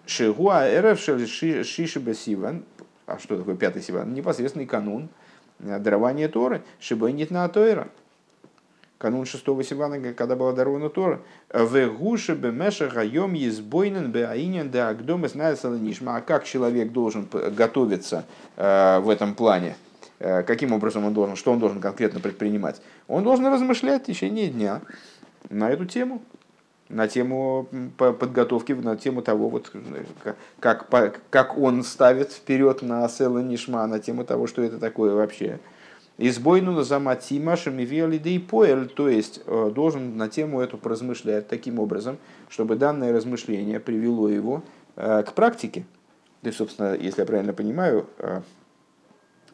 Шигуа 0.06 0.70
эрев 0.70 1.02
шиши 1.02 2.00
бессиван. 2.00 2.64
А 3.06 3.20
что 3.20 3.36
такое 3.36 3.58
5 3.58 3.84
Сиван? 3.84 4.14
Непосредственный 4.14 4.68
канун 4.68 5.10
дарования 5.60 6.30
Торы. 6.30 6.62
Шибайнит 6.80 7.30
на 7.30 7.46
Тойра 7.50 7.90
канун 8.98 9.26
шестого 9.26 9.64
Сивана, 9.64 10.14
когда 10.14 10.36
была 10.36 10.54
дарована 10.54 10.90
Тора, 10.90 11.22
в 11.52 11.88
гуше 11.88 12.36
бемеша 12.36 12.88
гайом 12.88 13.34
езбойнен 13.34 14.12
беаинен 14.12 14.70
де 14.72 14.80
агдомес 14.80 15.36
нишма. 15.36 16.18
А 16.18 16.22
как 16.22 16.46
человек 16.46 16.92
должен 16.92 17.28
готовиться 17.56 18.26
э, 18.56 19.00
в 19.00 19.10
этом 19.10 19.36
плане? 19.36 19.76
Э, 20.20 20.44
каким 20.44 20.74
образом 20.74 21.06
он 21.06 21.14
должен, 21.14 21.36
что 21.36 21.52
он 21.52 21.60
должен 21.60 21.80
конкретно 21.80 22.20
предпринимать? 22.20 22.82
Он 23.08 23.24
должен 23.24 23.46
размышлять 23.48 24.04
в 24.04 24.06
течение 24.08 24.48
дня 24.48 24.82
на 25.50 25.70
эту 25.70 25.86
тему, 25.86 26.22
на 26.90 27.08
тему 27.08 27.68
подготовки, 27.98 28.72
на 28.72 28.96
тему 28.96 29.22
того, 29.22 29.50
вот, 29.50 29.72
как, 30.60 30.88
как 31.30 31.58
он 31.58 31.84
ставит 31.84 32.32
вперед 32.32 32.82
на 32.82 33.08
Села 33.10 33.40
Нишма, 33.40 33.86
на 33.88 34.00
тему 34.00 34.24
того, 34.24 34.48
что 34.48 34.64
это 34.64 34.80
такое 34.80 35.14
вообще. 35.14 35.60
Избойну 36.20 36.82
заматима 36.82 37.56
шамивиали 37.56 38.18
и 38.18 38.40
поэль, 38.40 38.88
то 38.88 39.08
есть 39.08 39.42
э, 39.46 39.72
должен 39.74 40.18
на 40.18 40.30
тему 40.30 40.62
эту 40.62 40.80
поразмышлять 40.80 41.48
таким 41.48 41.78
образом, 41.80 42.18
чтобы 42.50 42.76
данное 42.76 43.14
размышление 43.14 43.80
привело 43.80 44.28
его 44.28 44.64
э, 44.96 45.22
к 45.22 45.34
практике. 45.34 45.86
То 46.42 46.48
есть, 46.48 46.58
собственно, 46.58 46.96
если 46.96 47.22
я 47.22 47.28
правильно 47.28 47.54
понимаю, 47.54 48.08
э, 48.18 48.42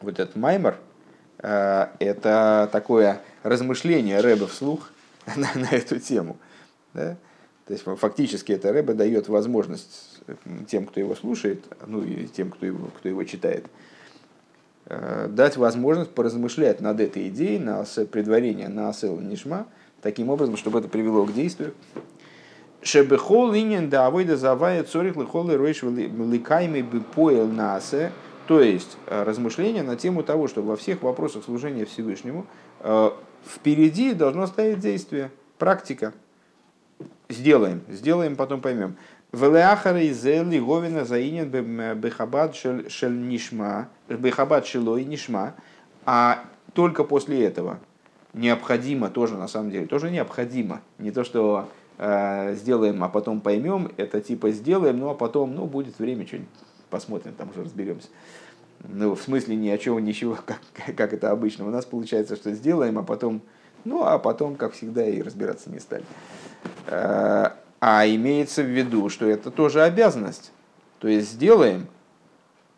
вот 0.00 0.18
этот 0.18 0.36
маймер– 0.36 0.78
это 1.38 2.70
такое 2.72 3.20
размышление 3.42 4.20
Рэба 4.20 4.46
вслух 4.46 4.90
на, 5.36 5.48
на 5.54 5.66
эту 5.70 5.98
тему. 5.98 6.38
Да? 6.94 7.16
То 7.66 7.72
есть 7.74 7.84
фактически 7.84 8.52
это 8.52 8.72
Рэба 8.72 8.94
дает 8.94 9.28
возможность 9.28 10.20
тем, 10.66 10.86
кто 10.86 11.00
его 11.00 11.14
слушает, 11.14 11.64
ну 11.86 12.02
и 12.02 12.26
тем, 12.26 12.50
кто 12.50 12.64
его, 12.64 12.88
кто 12.96 13.08
его 13.08 13.24
читает, 13.24 13.66
дать 14.86 15.56
возможность 15.56 16.10
поразмышлять 16.10 16.80
над 16.80 17.00
этой 17.00 17.28
идеей, 17.28 17.58
на 17.58 17.84
предварение 18.10 18.68
на 18.68 18.90
асел 18.90 19.18
нишма, 19.18 19.66
таким 20.02 20.28
образом, 20.28 20.56
чтобы 20.56 20.78
это 20.80 20.88
привело 20.88 21.24
к 21.24 21.32
действию. 21.32 21.74
Шебехол 22.82 23.52
линен 23.52 23.88
да 23.88 24.06
авойда 24.06 24.36
завая 24.36 24.84
цорих 24.84 25.16
лихол 25.16 25.50
и 25.50 25.54
ройш 25.54 25.82
ликайми 25.82 26.82
бы 26.82 27.00
поел 27.00 27.48
насе, 27.48 28.12
то 28.46 28.60
есть 28.60 28.98
э, 29.06 29.22
размышления 29.22 29.82
на 29.82 29.96
тему 29.96 30.22
того, 30.22 30.48
что 30.48 30.60
во 30.62 30.76
всех 30.76 31.02
вопросах 31.02 31.44
служения 31.44 31.86
Всевышнему 31.86 32.46
э, 32.80 33.10
впереди 33.46 34.12
должно 34.12 34.46
стоять 34.46 34.80
действие, 34.80 35.30
практика. 35.58 36.12
Сделаем, 37.30 37.80
сделаем, 37.88 38.36
потом 38.36 38.60
поймем. 38.60 38.96
Велеахара 39.32 40.06
изели 40.06 40.58
говина 40.58 41.06
заинен 41.06 41.48
бехабад 41.98 42.54
шель 42.54 43.18
нишма, 43.26 43.88
бехабад 44.08 44.66
шелой 44.66 45.04
нишма, 45.04 45.54
а 46.04 46.44
только 46.72 47.04
после 47.04 47.44
этого 47.44 47.78
необходимо 48.32 49.10
тоже 49.10 49.36
на 49.36 49.48
самом 49.48 49.70
деле, 49.70 49.86
тоже 49.86 50.10
необходимо, 50.10 50.80
не 50.98 51.10
то 51.10 51.24
что 51.24 51.68
э, 51.98 52.54
сделаем, 52.56 53.02
а 53.04 53.08
потом 53.08 53.40
поймем, 53.40 53.92
это 53.96 54.20
типа 54.20 54.50
сделаем, 54.50 54.98
ну 54.98 55.10
а 55.10 55.14
потом, 55.14 55.54
ну 55.54 55.66
будет 55.66 55.98
время, 55.98 56.26
что-нибудь 56.26 56.48
посмотрим, 56.90 57.34
там 57.34 57.50
уже 57.50 57.64
разберемся. 57.64 58.08
Ну, 58.86 59.14
в 59.14 59.22
смысле 59.22 59.56
ни 59.56 59.68
о 59.68 59.78
чем, 59.78 60.04
ничего, 60.04 60.38
как, 60.46 60.60
как 60.96 61.12
это 61.12 61.30
обычно. 61.30 61.66
У 61.66 61.70
нас 61.70 61.84
получается, 61.84 62.36
что 62.36 62.52
сделаем, 62.52 62.98
а 62.98 63.02
потом, 63.02 63.40
ну, 63.84 64.04
а 64.04 64.18
потом, 64.18 64.56
как 64.56 64.72
всегда, 64.72 65.06
и 65.06 65.22
разбираться 65.22 65.70
не 65.70 65.80
стали. 65.80 66.04
Э, 66.86 67.50
а 67.80 68.06
имеется 68.06 68.62
в 68.62 68.66
виду, 68.66 69.08
что 69.08 69.26
это 69.26 69.50
тоже 69.50 69.82
обязанность. 69.82 70.52
То 71.00 71.08
есть 71.08 71.32
сделаем, 71.32 71.86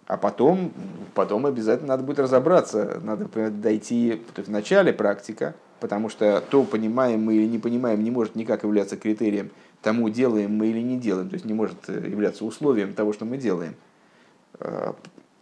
а 0.06 0.16
потом, 0.16 0.72
потом 1.14 1.46
обязательно 1.46 1.88
надо 1.88 2.04
будет 2.04 2.20
разобраться, 2.20 3.00
надо 3.02 3.26
дойти 3.50 4.22
в 4.36 4.50
начале 4.50 4.92
практика, 4.92 5.54
потому 5.80 6.08
что 6.08 6.40
то, 6.40 6.62
понимаем 6.62 7.24
мы 7.24 7.34
или 7.34 7.46
не 7.46 7.58
понимаем, 7.58 8.02
не 8.02 8.10
может 8.10 8.36
никак 8.36 8.62
являться 8.62 8.96
критерием 8.96 9.50
тому, 9.82 10.08
делаем 10.08 10.54
мы 10.56 10.68
или 10.68 10.80
не 10.80 10.98
делаем, 10.98 11.28
то 11.28 11.34
есть 11.34 11.44
не 11.44 11.54
может 11.54 11.88
являться 11.88 12.44
условием 12.44 12.94
того, 12.94 13.12
что 13.12 13.24
мы 13.24 13.36
делаем. 13.36 13.74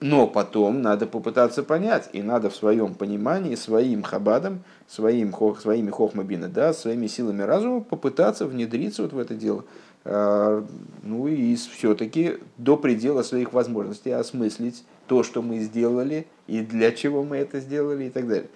Но 0.04 0.26
потом 0.26 0.82
надо 0.82 1.06
попытаться 1.06 1.62
понять, 1.62 2.10
и 2.12 2.20
надо 2.20 2.50
в 2.50 2.54
своем 2.54 2.92
понимании, 2.92 3.54
своим 3.54 4.02
хабадом, 4.02 4.62
своим, 4.86 5.34
своими 5.58 5.88
хохмабина, 5.88 6.48
да, 6.48 6.74
своими 6.74 7.06
силами 7.06 7.40
разума 7.40 7.80
попытаться 7.80 8.44
внедриться 8.44 9.00
вот 9.00 9.14
в 9.14 9.18
это 9.18 9.34
дело. 9.34 9.64
А, 10.04 10.62
ну 11.02 11.26
и 11.26 11.56
все-таки 11.56 12.36
до 12.58 12.76
предела 12.76 13.22
своих 13.22 13.54
возможностей 13.54 14.10
осмыслить 14.10 14.84
то, 15.06 15.22
что 15.22 15.40
мы 15.40 15.60
сделали, 15.60 16.26
и 16.48 16.60
для 16.60 16.92
чего 16.92 17.24
мы 17.24 17.38
это 17.38 17.60
сделали, 17.60 18.04
и 18.04 18.10
так 18.10 18.28
далее. 18.28 18.50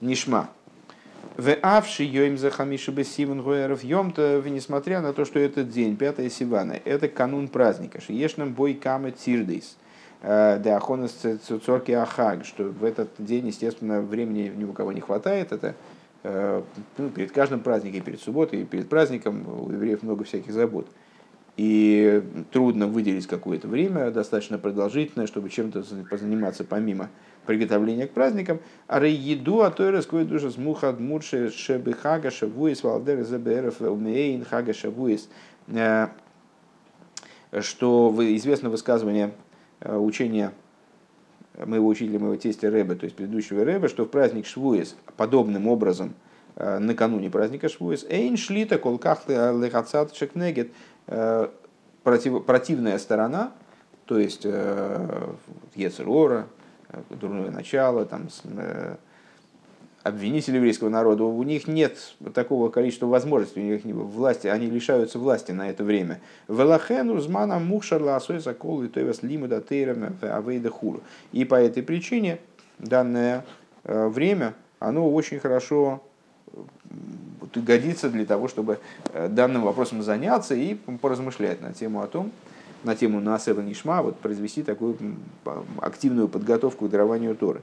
Нишма. 0.00 0.50
В 1.36 1.54
авши 1.62 2.02
йоим 2.02 2.36
за 2.36 2.50
хамиши 2.50 2.90
бесивен 2.90 3.40
гоеров 3.40 3.84
йомта, 3.84 4.42
несмотря 4.44 5.00
на 5.00 5.12
то, 5.12 5.24
что 5.24 5.38
этот 5.38 5.70
день, 5.70 5.96
5 5.96 6.32
Сивана, 6.32 6.72
это 6.84 7.06
канун 7.06 7.46
праздника, 7.46 8.00
шиешнам 8.00 8.52
бой 8.52 8.74
камы 8.74 9.12
тирдейс– 9.12 9.76
Деахонес 10.22 11.12
Цурки 11.64 11.92
Ахаг, 11.92 12.44
что 12.44 12.64
в 12.64 12.82
этот 12.82 13.10
день, 13.18 13.46
естественно, 13.46 14.00
времени 14.00 14.52
ни 14.54 14.64
у 14.64 14.72
кого 14.72 14.92
не 14.92 15.00
хватает. 15.00 15.52
Это 15.52 15.76
э, 16.24 16.62
ну, 16.96 17.10
перед 17.10 17.30
каждым 17.30 17.60
праздником, 17.60 18.02
перед 18.02 18.20
субботой, 18.20 18.62
и 18.62 18.64
перед 18.64 18.88
праздником 18.88 19.46
у 19.48 19.70
евреев 19.70 20.02
много 20.02 20.24
всяких 20.24 20.52
забот. 20.52 20.88
И 21.56 22.22
трудно 22.52 22.86
выделить 22.86 23.26
какое-то 23.26 23.68
время, 23.68 24.10
достаточно 24.10 24.58
продолжительное, 24.58 25.26
чтобы 25.26 25.50
чем-то 25.50 25.84
позаниматься 26.08 26.64
помимо 26.64 27.10
приготовления 27.46 28.06
к 28.06 28.12
праздникам. 28.12 28.60
А 28.88 29.04
еду, 29.04 29.62
а 29.62 29.70
то 29.70 29.88
и 29.88 29.90
раскроет 29.90 30.28
душа 30.28 30.50
смуха 30.50 30.92
дмурши 30.92 31.50
шебы 31.50 31.92
хага 31.92 32.30
шавуис 32.30 32.82
валдер 32.82 33.24
заберов 33.24 33.80
умеин 33.80 34.44
хага 34.44 34.72
шавуис. 34.72 35.28
Э, 35.68 36.08
что 37.60 38.14
известно 38.18 38.68
высказывание 38.68 39.32
Э, 39.32 39.47
учение 39.84 40.52
моего 41.56 41.88
учителя, 41.88 42.18
моего 42.18 42.36
тестя 42.36 42.70
Рэба, 42.70 42.94
то 42.94 43.04
есть 43.04 43.16
предыдущего 43.16 43.64
Рэба, 43.64 43.88
что 43.88 44.04
в 44.04 44.08
праздник 44.08 44.46
Швуес 44.46 44.96
подобным 45.16 45.66
образом 45.66 46.14
э, 46.56 46.78
накануне 46.78 47.30
праздника 47.30 47.68
Швуес 47.68 48.04
Эйн 48.08 48.36
шлита 48.36 48.78
колках 48.78 49.28
лехацат 49.28 50.14
шекнегет 50.14 50.72
э, 51.06 51.48
противная 52.02 52.98
сторона, 52.98 53.52
то 54.06 54.18
есть 54.18 54.46
Ецерора, 55.74 56.46
дурное 57.10 57.50
начало, 57.50 58.06
там, 58.06 58.28
обвинители 60.02 60.56
еврейского 60.56 60.88
народа, 60.88 61.24
у 61.24 61.42
них 61.42 61.66
нет 61.66 62.14
такого 62.34 62.68
количества 62.70 63.06
возможностей, 63.06 63.60
у 63.60 63.64
них 63.64 63.84
власти, 63.84 64.46
они 64.46 64.66
лишаются 64.66 65.18
власти 65.18 65.52
на 65.52 65.68
это 65.70 65.84
время. 65.84 66.20
Велахену 66.48 67.18
змана 67.20 67.58
мухшарла 67.58 68.16
асой 68.16 68.38
закол 68.38 68.82
и 68.82 68.88
тойвас 68.88 69.22
лимуда 69.22 69.60
тейрам 69.60 70.16
хуру. 70.70 71.00
И 71.32 71.44
по 71.44 71.56
этой 71.56 71.82
причине 71.82 72.38
данное 72.78 73.44
э, 73.84 74.08
время, 74.08 74.54
оно 74.78 75.10
очень 75.12 75.40
хорошо 75.40 76.02
годится 77.54 78.10
для 78.10 78.24
того, 78.24 78.48
чтобы 78.48 78.78
э, 79.12 79.28
данным 79.28 79.62
вопросом 79.62 80.02
заняться 80.02 80.54
и 80.54 80.74
поразмышлять 80.74 81.60
на 81.60 81.72
тему 81.72 82.02
о 82.02 82.06
том, 82.06 82.30
на 82.84 82.94
тему 82.94 83.20
Наасева 83.20 83.60
Нишма, 83.60 84.02
вот 84.02 84.18
произвести 84.18 84.62
такую 84.62 84.96
активную 85.80 86.28
подготовку 86.28 86.86
к 86.86 86.90
дарованию 86.90 87.34
Торы. 87.34 87.62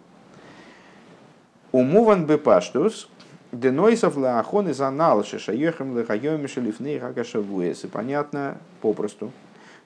Умуван 1.75 2.25
бепаштус, 2.25 3.09
денойсов 3.51 4.15
лахон 4.15 4.69
из 4.69 4.79
анал 4.79 5.25
шешаехем 5.25 5.97
лехайоми 5.97 6.47
шелифней 6.47 6.99
хагашавуэс. 6.99 7.83
И 7.83 7.87
понятно 7.87 8.59
попросту, 8.79 9.33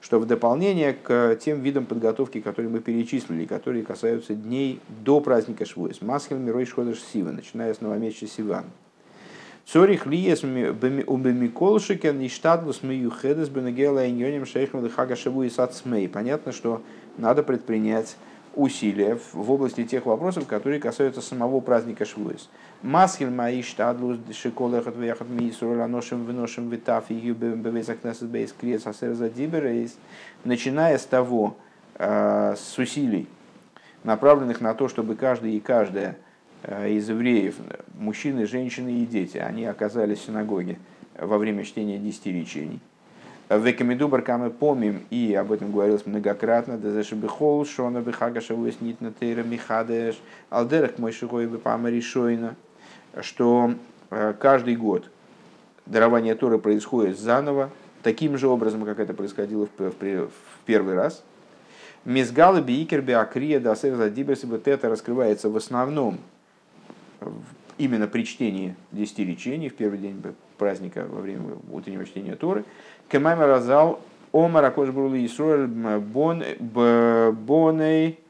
что 0.00 0.20
в 0.20 0.24
дополнение 0.24 0.92
к 0.92 1.36
тем 1.44 1.62
видам 1.62 1.86
подготовки, 1.86 2.40
которые 2.40 2.70
мы 2.70 2.78
перечислили, 2.78 3.44
которые 3.44 3.84
касаются 3.84 4.34
дней 4.36 4.78
до 4.88 5.18
праздника 5.20 5.64
Швуэс, 5.64 6.00
Масхил 6.00 6.38
Мирой 6.38 6.64
Шходыш 6.64 7.02
Сива, 7.02 7.32
начиная 7.32 7.74
с 7.74 7.80
новомесяча 7.80 8.28
Сиван. 8.28 8.66
Цорих 9.66 10.06
лиес 10.06 10.44
убемиколшикен 10.44 12.20
и 12.20 12.28
штадлус 12.28 12.84
миюхедес 12.84 13.48
бенегела 13.48 14.08
иньоним 14.08 14.46
шейхем 14.46 14.84
лихага 14.84 15.16
шавуэс 15.16 15.58
ацмей. 15.58 16.08
Понятно, 16.08 16.52
что 16.52 16.82
надо 17.18 17.42
предпринять 17.42 18.16
усилия 18.54 19.18
в 19.32 19.50
области 19.50 19.84
тех 19.84 20.06
вопросов, 20.06 20.46
которые 20.46 20.80
касаются 20.80 21.20
самого 21.20 21.60
праздника 21.60 22.04
Швуэс. 22.04 22.48
Масхил 22.82 23.30
маиш 23.30 23.72
тадлус 23.74 24.18
шиколах 24.32 24.86
от 24.86 24.96
вяхат 24.96 25.28
мисрула 25.28 25.86
ношим 25.86 26.24
выношим 26.24 26.68
витаф 26.68 27.10
и 27.10 27.14
юбем 27.14 27.62
бевезак 27.62 28.02
насет 28.02 28.28
бейс 28.28 28.52
крес 28.52 28.86
асерза 28.86 29.28
диберейс, 29.28 29.96
начиная 30.44 30.98
с 30.98 31.04
того, 31.04 31.56
э, 31.96 32.54
с 32.56 32.78
усилий, 32.78 33.28
направленных 34.04 34.60
на 34.60 34.74
то, 34.74 34.88
чтобы 34.88 35.14
каждый 35.14 35.54
и 35.54 35.60
каждая 35.60 36.18
э, 36.62 36.90
из 36.90 37.08
евреев, 37.08 37.56
мужчины, 37.94 38.46
женщины 38.46 39.02
и 39.02 39.06
дети, 39.06 39.38
они 39.38 39.64
оказались 39.64 40.18
в 40.18 40.24
синагоге 40.24 40.78
во 41.18 41.38
время 41.38 41.64
чтения 41.64 41.98
десяти 41.98 42.32
речений 42.32 42.80
Векамидубар 43.58 44.24
мы 44.38 44.50
помним, 44.50 45.02
и 45.10 45.34
об 45.34 45.50
этом 45.50 45.72
говорилось 45.72 46.06
многократно, 46.06 46.78
да 46.78 46.92
за 46.92 47.02
шебихол, 47.02 47.66
шона 47.66 48.00
бихага 48.00 48.40
шавуэс 48.40 48.80
нитна 48.80 49.12
тейра 49.12 49.42
михадеш, 49.42 50.20
алдерах 50.50 50.98
мой 50.98 51.10
шигой 51.10 51.46
бепама 51.46 51.90
решойна, 51.90 52.54
что 53.20 53.74
э, 54.10 54.34
каждый 54.38 54.76
год 54.76 55.10
дарование 55.86 56.36
Торы 56.36 56.58
происходит 56.58 57.18
заново, 57.18 57.70
таким 58.04 58.38
же 58.38 58.46
образом, 58.46 58.84
как 58.84 59.00
это 59.00 59.14
происходило 59.14 59.68
в, 59.76 60.30
первый 60.64 60.94
раз. 60.94 61.24
Мизгалы 62.04 62.62
биикер 62.62 63.02
биакрия 63.02 63.58
дасер 63.58 63.96
задиберс 63.96 64.44
это 64.44 64.88
раскрывается 64.88 65.50
в 65.50 65.56
основном 65.56 66.18
именно 67.78 68.06
при 68.06 68.22
чтении 68.22 68.76
десяти 68.92 69.24
речений 69.24 69.68
в 69.68 69.74
первый 69.74 69.98
день 69.98 70.22
праздника 70.60 71.06
во 71.08 71.20
время 71.20 71.56
утреннего 71.72 72.04
чтения 72.04 72.36
Торы. 72.36 72.64
Кемайма 73.08 73.46
разал 73.46 73.98
Омар 74.32 74.64
Акош 74.66 74.90
Брули 74.90 75.26
Исруэль 75.26 75.66
Боней 77.32 78.20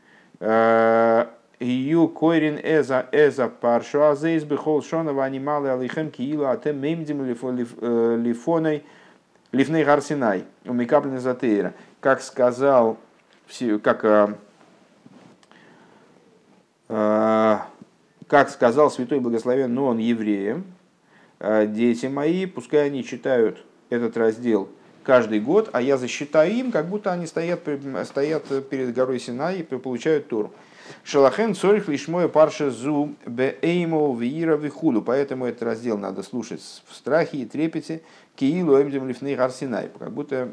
Ию 1.61 2.09
койрин 2.09 2.59
эза 2.62 3.07
эза 3.12 3.49
паршу 3.49 4.03
азейс 4.05 4.45
бихол 4.45 4.83
шонова 4.83 5.25
анималы 5.25 5.69
алихем 5.69 6.11
киила 6.11 6.53
атем 6.53 6.79
мемдим 6.81 7.23
лифоной 7.27 8.83
лифней 9.53 9.85
гарсинай 9.85 10.45
умикаплен 10.64 11.19
затейра. 11.21 11.75
Как 12.01 12.23
сказал, 12.23 12.97
как 13.83 14.01
как 18.27 18.49
сказал 18.49 18.90
святой 18.90 19.21
благословен, 19.21 19.75
но 19.75 19.87
он 19.88 19.99
евреем, 19.99 20.64
дети 21.40 22.07
мои, 22.07 22.46
пускай 22.46 22.87
они 22.87 23.05
читают 23.05 23.64
этот 23.88 24.16
раздел 24.16 24.68
каждый 25.03 25.40
год, 25.40 25.70
а 25.72 25.81
я 25.81 25.96
засчитаю 25.96 26.53
им, 26.53 26.70
как 26.70 26.88
будто 26.88 27.11
они 27.11 27.26
стоят, 27.26 27.62
стоят 28.05 28.68
перед 28.68 28.94
горой 28.94 29.18
Синай 29.18 29.61
и 29.61 29.62
получают 29.62 30.29
Тору. 30.29 30.53
Шалахен 31.05 31.55
цорих 31.55 31.88
лишь 31.88 32.09
мой 32.09 32.29
парша 32.29 32.70
зу 32.70 33.14
беэймо 33.24 34.14
виира 34.14 34.57
вихулу. 34.57 35.03
Поэтому 35.03 35.46
этот 35.46 35.62
раздел 35.62 35.96
надо 35.96 36.22
слушать 36.22 36.61
в 36.61 36.94
страхе 36.94 37.38
и 37.38 37.46
трепете. 37.46 38.03
Киилу 38.35 38.81
эмдем 38.81 39.07
лифней 39.07 39.37
гар 39.37 39.50
Синай. 39.53 39.88
Как 39.98 40.12
будто 40.12 40.48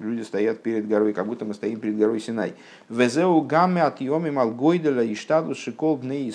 люди 0.00 0.22
стоят 0.22 0.62
перед 0.62 0.88
горой, 0.88 1.12
как 1.12 1.26
будто 1.26 1.44
мы 1.44 1.52
стоим 1.54 1.80
перед 1.80 1.98
горой 1.98 2.18
Синай. 2.20 2.54
Везеу 2.88 3.42
гамме 3.42 3.82
от 3.82 4.00
йоми 4.00 4.30
малгойделя 4.30 5.02
и 5.02 5.14
штаду 5.14 5.54
шикол 5.54 5.96
бней 5.98 6.30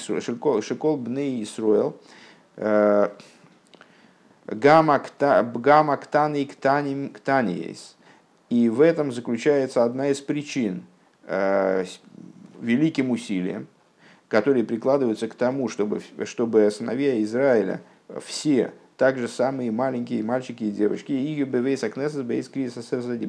Исруэл. 1.43 1.95
Гамма 4.48 5.00
ктани 5.00 6.46
ктаним 6.46 7.10
ктаниес. 7.10 7.96
И 8.50 8.70
в 8.70 8.80
этом 8.82 9.12
заключается 9.12 9.84
одна 9.84 10.08
из 10.10 10.22
причин 10.22 10.86
э, 11.26 11.84
великим 12.62 13.12
усилием, 13.12 13.68
которые 14.30 14.64
прикладываются 14.64 15.28
к 15.28 15.36
тому, 15.36 15.68
чтобы, 15.68 16.02
чтобы 16.24 16.72
сыновья 16.72 17.22
Израиля 17.24 17.82
все 18.26 18.72
также 18.96 19.28
самые 19.28 19.72
маленькие 19.72 20.24
мальчики 20.24 20.64
и 20.64 20.72
девочки, 20.72 21.12
и 21.12 21.44
бейс 21.44 21.84
акнесес 21.84 22.24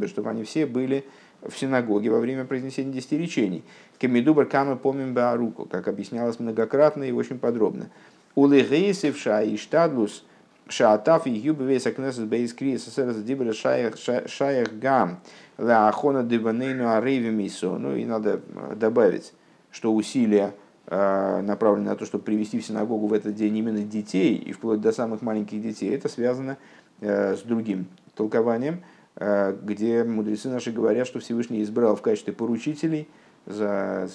чтобы 0.08 0.30
они 0.30 0.44
все 0.44 0.66
были 0.66 1.04
в 1.42 1.56
синагоге 1.56 2.10
во 2.10 2.20
время 2.20 2.44
произнесения 2.44 2.92
десяти 2.92 3.18
речений. 3.18 3.64
Кемидубар 3.98 4.46
кама 4.46 4.76
помим 4.76 5.14
бааруку, 5.14 5.66
как 5.66 5.88
объяснялось 5.88 6.38
многократно 6.38 7.04
и 7.04 7.12
очень 7.12 7.38
подробно. 7.38 7.90
Улегейсевша 8.34 9.42
и 9.42 9.56
штадлус 9.56 10.24
шаатаф 10.68 11.26
и 11.26 11.30
юбвейс 11.30 11.86
акнесес 11.86 12.24
бейс 12.24 12.52
криса 12.52 13.12
дибра 13.14 13.52
шаях 13.52 14.72
гам 14.74 15.20
лаахона 15.58 16.22
дебанейну 16.22 16.90
арейвимисо. 16.90 17.78
Ну 17.78 17.96
и 17.96 18.04
надо 18.04 18.40
добавить, 18.76 19.32
что 19.70 19.94
усилия 19.94 20.54
Э, 20.90 21.42
направлены 21.42 21.90
на 21.90 21.96
то, 21.96 22.06
чтобы 22.06 22.24
привести 22.24 22.58
в 22.58 22.64
синагогу 22.64 23.08
в 23.08 23.12
этот 23.12 23.34
день 23.34 23.54
именно 23.58 23.82
детей, 23.82 24.36
и 24.36 24.52
вплоть 24.52 24.80
до 24.80 24.90
самых 24.90 25.20
маленьких 25.20 25.60
детей, 25.60 25.94
это 25.94 26.08
связано 26.08 26.56
э, 27.02 27.36
с 27.36 27.42
другим 27.42 27.88
толкованием, 28.14 28.82
э, 29.16 29.54
где 29.62 30.02
мудрецы 30.02 30.48
наши 30.48 30.72
говорят, 30.72 31.06
что 31.06 31.18
Всевышний 31.18 31.62
избрал 31.62 31.94
в 31.94 32.00
качестве 32.00 32.32
поручителей 32.32 33.06
за, 33.44 34.08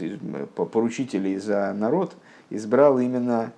поручителей 0.55 1.37
за 1.37 1.71
народ, 1.73 2.15
избрал 2.49 2.97
именно 2.97 3.53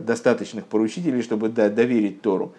достаточных 0.00 0.66
поручителей, 0.66 1.22
чтобы 1.22 1.48
доверить 1.48 2.22
Тору 2.22 2.54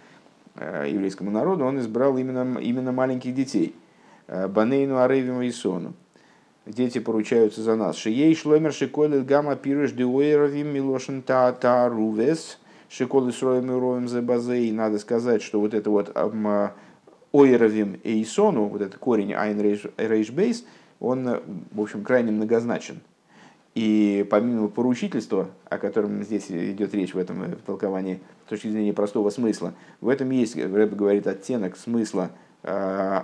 еврейскому 0.56 1.32
народу, 1.32 1.66
он 1.66 1.80
избрал 1.80 2.18
именно, 2.18 2.60
именно 2.60 2.92
маленьких 2.92 3.34
детей. 3.34 3.76
Банейну 4.28 4.98
Аревиму 4.98 5.42
и 5.42 5.52
Сону 5.52 5.94
дети 6.66 7.00
поручаются 7.00 7.62
за 7.62 7.76
нас. 7.76 7.96
Шией 7.96 8.36
шломер 8.36 8.74
шиколит 8.74 9.26
гамма 9.26 9.56
пирыш 9.56 9.94
диуэровим 9.94 10.68
милошин 10.68 11.22
та 11.22 11.54
та 11.54 11.88
рувес 11.88 12.60
шиколы 12.90 13.32
сроем 13.32 13.72
и 13.72 13.80
роем 13.80 14.08
за 14.08 14.22
базей. 14.22 14.72
Надо 14.72 15.00
сказать, 15.00 15.42
что 15.42 15.60
вот 15.60 15.74
это 15.74 15.90
вот 15.90 16.16
ойровим 17.32 18.00
эйсону, 18.04 18.66
вот 18.66 18.82
этот 18.82 18.98
корень 18.98 19.34
айн 19.34 19.62
рейш 19.62 20.30
бейс, 20.32 20.66
он, 21.00 21.40
в 21.72 21.82
общем, 21.82 22.04
крайне 22.04 22.32
многозначен. 22.32 23.00
И 23.78 24.26
помимо 24.32 24.70
поручительства, 24.70 25.52
о 25.70 25.78
котором 25.78 26.24
здесь 26.24 26.50
идет 26.50 26.96
речь 26.96 27.14
в 27.14 27.18
этом 27.20 27.58
толковании 27.64 28.20
с 28.48 28.50
точки 28.50 28.70
зрения 28.70 28.92
простого 28.92 29.30
смысла, 29.30 29.76
в 30.02 30.10
этом 30.10 30.32
есть, 30.32 30.56
Рэб 30.56 30.96
говорит, 30.96 31.28
оттенок 31.28 31.78
смысла 31.78 32.32
э, 32.64 33.22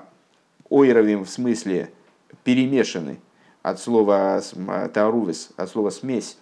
ойровим 0.70 1.26
в 1.26 1.30
смысле 1.32 1.90
перемешанный, 2.44 3.20
от 3.64 3.80
слова 3.80 4.40
тарувес, 4.94 5.50
от 5.58 5.70
слова 5.72 5.90
смесь, 5.90 6.38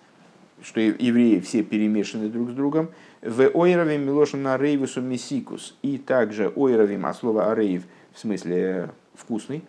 что 0.62 0.82
евреи 0.82 1.39
все 1.39 1.63
перемешаны 1.63 2.28
друг 2.28 2.50
с 2.50 2.54
другом. 2.54 2.89
В 3.21 3.50
ойровим 3.54 4.06
милошин 4.06 4.45
арейвусу 4.45 5.00
месикус. 5.00 5.78
И 5.84 5.97
также 5.97 6.52
ойровим, 6.54 7.06
от 7.06 7.15
слова 7.15 7.50
арейв, 7.50 7.84
в 8.12 8.19
смысле 8.19 8.89
вкусный, 9.13 9.63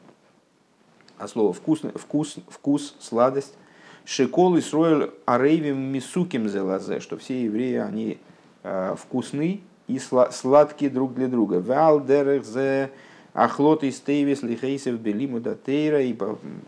от 1.17 1.31
слова 1.31 1.53
вкусный, 1.53 1.93
вкус, 1.93 2.39
вкус, 2.49 2.97
сладость. 2.99 3.55
Шекол 4.05 4.57
и 4.57 4.61
сроил 4.61 5.11
арейвим 5.27 5.79
мисуким 5.79 6.49
зелазе, 6.49 7.01
что 7.01 7.17
все 7.17 7.45
евреи, 7.45 7.77
они 7.77 8.19
э, 8.62 8.95
вкусны 8.99 9.61
и 9.87 9.99
сладкие 9.99 10.91
друг 10.91 11.15
для 11.15 11.29
друга. 11.29 11.61
Валдерех 11.61 12.45
зе 12.45 12.91
Ахлот 13.35 13.83
из 13.85 14.01
Тейвис, 14.01 14.43
Лихейсев, 14.43 14.99
Белиму, 14.99 15.41
Датейра. 15.41 16.03
И 16.03 16.17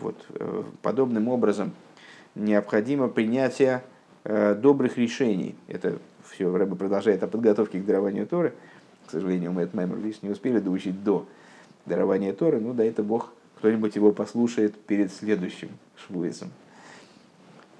вот 0.00 0.16
э, 0.30 0.62
подобным 0.82 1.28
образом 1.28 1.72
необходимо 2.34 3.08
принятие 3.08 3.82
э, 4.24 4.54
добрых 4.54 4.96
решений. 4.96 5.54
Это 5.68 5.98
все 6.30 6.54
Рэба 6.54 6.76
продолжает 6.76 7.22
о 7.22 7.28
подготовке 7.28 7.80
к 7.80 7.84
дарованию 7.84 8.26
Торы. 8.26 8.54
К 9.06 9.10
сожалению, 9.10 9.52
мы 9.52 9.62
этот 9.62 9.74
мемор 9.74 9.98
лишь 9.98 10.22
не 10.22 10.30
успели 10.30 10.58
доучить 10.58 11.02
до 11.04 11.26
дарования 11.84 12.32
Торы. 12.32 12.60
Ну, 12.60 12.72
да 12.72 12.84
это 12.84 13.02
Бог, 13.02 13.32
кто-нибудь 13.58 13.94
его 13.96 14.12
послушает 14.12 14.74
перед 14.74 15.12
следующим 15.12 15.68
швуесом. 15.96 16.50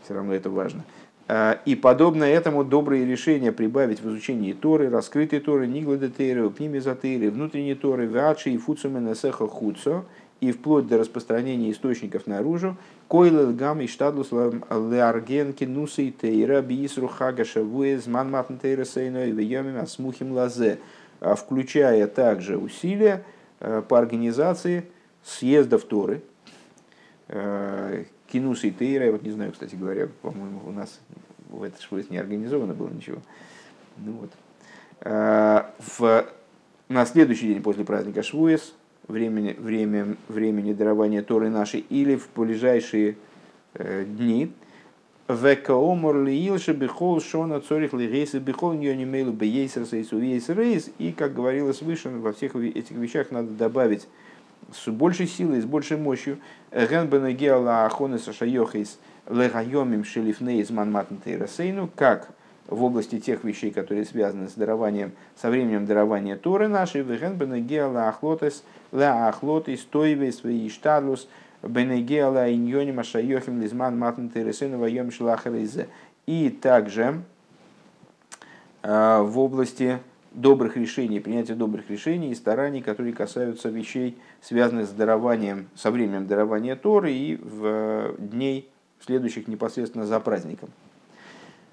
Все 0.05 0.15
равно 0.15 0.35
это 0.35 0.51
важно. 0.51 0.85
А, 1.27 1.59
и 1.65 1.75
подобно 1.75 2.25
этому 2.25 2.65
добрые 2.65 3.07
решения 3.07 3.51
прибавить 3.51 4.01
в 4.01 4.09
изучении 4.11 4.53
Торы, 4.53 4.91
раскрытой 4.91 5.41
Торы, 5.41 5.67
Ниглады 5.67 6.11
Тейры, 6.11 6.51
Пнимизатейры, 6.51 7.31
внутренней 7.31 7.75
Торы, 7.75 8.09
Вачи 8.09 8.51
и 8.51 8.59
Фуцуменесеха 8.59 9.47
Хуцо, 9.49 10.05
и 10.41 10.53
вплоть 10.53 10.87
до 10.87 10.99
распространения 10.99 11.71
источников 11.71 12.27
наружу, 12.27 12.77
Койлел 13.09 13.55
Гам 13.55 13.81
и 13.81 13.87
Штадлус 13.87 14.31
Леарген 14.33 15.55
Кинуса 15.55 16.03
и 16.03 16.11
Тейра, 16.11 16.61
Бисру 16.61 17.09
Хага 17.09 17.47
Шавуэз, 17.47 18.07
Манматн 18.07 18.57
Тейра 18.57 18.85
Сейно 18.85 19.27
и 19.27 19.33
Вейомим 19.33 19.79
Асмухим 19.79 20.33
Лазе, 20.33 20.79
а, 21.21 21.35
включая 21.37 22.07
также 22.07 22.59
усилия 22.59 23.25
а, 23.61 23.81
по 23.81 23.99
организации 23.99 24.85
съездов 25.25 25.85
Торы, 25.85 26.21
Кинус 28.31 28.65
и 28.65 28.71
Тейра, 28.71 29.07
я 29.07 29.13
вот 29.13 29.23
не 29.23 29.31
знаю, 29.31 29.53
кстати 29.53 29.75
говоря, 29.75 30.09
по-моему, 30.23 30.63
у 30.67 30.73
нас 30.73 31.01
в 31.49 31.63
этой 31.63 31.81
школе 31.81 32.05
не 32.11 32.19
организовано 32.19 32.75
было 32.75 32.89
ничего. 32.89 33.19
Ну 33.99 34.13
вот. 34.13 34.31
А, 35.01 35.73
в, 35.79 36.27
на 36.89 37.07
следующий 37.07 37.49
день 37.49 37.63
после 37.63 37.85
праздника 37.85 38.23
Швуес, 38.23 38.75
времени, 39.09 39.55
время, 39.59 40.17
времени 40.29 40.73
дарования 40.73 41.23
Торы 41.23 41.51
нашей, 41.51 41.81
или 41.81 42.17
в 42.17 42.29
ближайшие 42.35 43.17
э, 43.75 44.05
дни. 44.05 44.53
И, 50.99 51.13
как 51.13 51.35
говорилось 51.35 51.81
выше, 51.81 52.11
во 52.11 52.33
всех 52.35 52.57
этих 52.57 52.91
вещах 52.91 53.31
надо 53.31 53.49
добавить 53.49 54.07
с 54.75 54.89
большей 54.89 55.27
силой, 55.27 55.61
с 55.61 55.65
большей 55.65 55.97
мощью. 55.97 56.39
Как 61.97 62.29
в 62.67 62.83
области 62.83 63.21
тех 63.21 63.45
вещей, 63.45 63.71
которые 63.71 64.05
связаны 64.05 64.49
с 64.49 64.53
дарованием, 64.55 65.13
со 65.41 65.51
временем 65.51 65.87
дарования 65.87 66.37
Торы 66.37 66.69
нашей, 66.69 67.03
веген 67.03 67.35
бенегеала 67.35 68.09
ахлотес 68.09 68.65
ла 68.91 69.29
ахлотис 69.29 69.85
тойвей 69.85 70.33
свои 70.33 70.69
штадлус 70.69 71.29
бенегеала 71.63 72.53
иньоним 72.53 73.01
ашайохим 73.01 73.61
лизман 73.61 73.99
матнтейрасейну 73.99 74.79
вайом 74.79 75.11
шлахаризе. 75.11 75.89
И 76.27 76.49
также 76.51 77.23
в 78.83 79.39
области 79.39 79.99
добрых 80.35 80.77
решений, 80.77 81.21
принятия 81.21 81.55
добрых 81.55 81.89
решений 81.89 82.31
и 82.31 82.35
стараний, 82.35 82.83
которые 82.83 83.15
касаются 83.15 83.69
вещей, 83.69 84.19
связанных 84.43 84.89
с 84.89 84.91
дарованием, 84.91 85.69
со 85.75 85.91
временем 85.91 86.27
дарования 86.27 86.77
Торы 86.77 87.13
и 87.13 87.37
в 87.37 87.65
э, 87.65 88.15
дней, 88.19 88.69
следующих 89.05 89.49
непосредственно 89.49 90.07
за 90.07 90.19
праздником. 90.21 90.71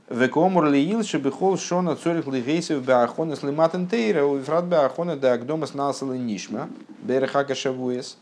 Векомур 0.10 0.65
лиил 0.65 1.04
шебихол 1.04 1.58
шона 1.58 1.95
цорих 1.95 2.28
лигейсев 2.28 2.86
беахона 2.86 3.36
слиматен 3.36 3.88
тейра, 3.88 4.26
уифрат 4.26 4.65
беахона 4.65 5.15
да 5.15 5.34
агдома 5.34 5.65
снасала 5.65 6.13
нишма, 6.13 6.69
берехака 7.02 7.56
шавуэс. 7.56 8.17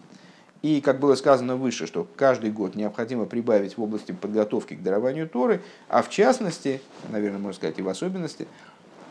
И, 0.61 0.81
как 0.81 0.99
было 0.99 1.15
сказано 1.15 1.55
выше, 1.55 1.87
что 1.87 2.05
каждый 2.17 2.51
год 2.51 2.75
необходимо 2.75 3.25
прибавить 3.25 3.77
в 3.77 3.81
области 3.81 4.11
подготовки 4.11 4.73
к 4.73 4.83
дарованию 4.83 5.27
Торы, 5.27 5.61
а 5.87 6.03
в 6.03 6.09
частности, 6.09 6.81
наверное, 7.09 7.39
можно 7.39 7.53
сказать 7.53 7.79
и 7.79 7.81
в 7.81 7.87
особенности, 7.87 8.45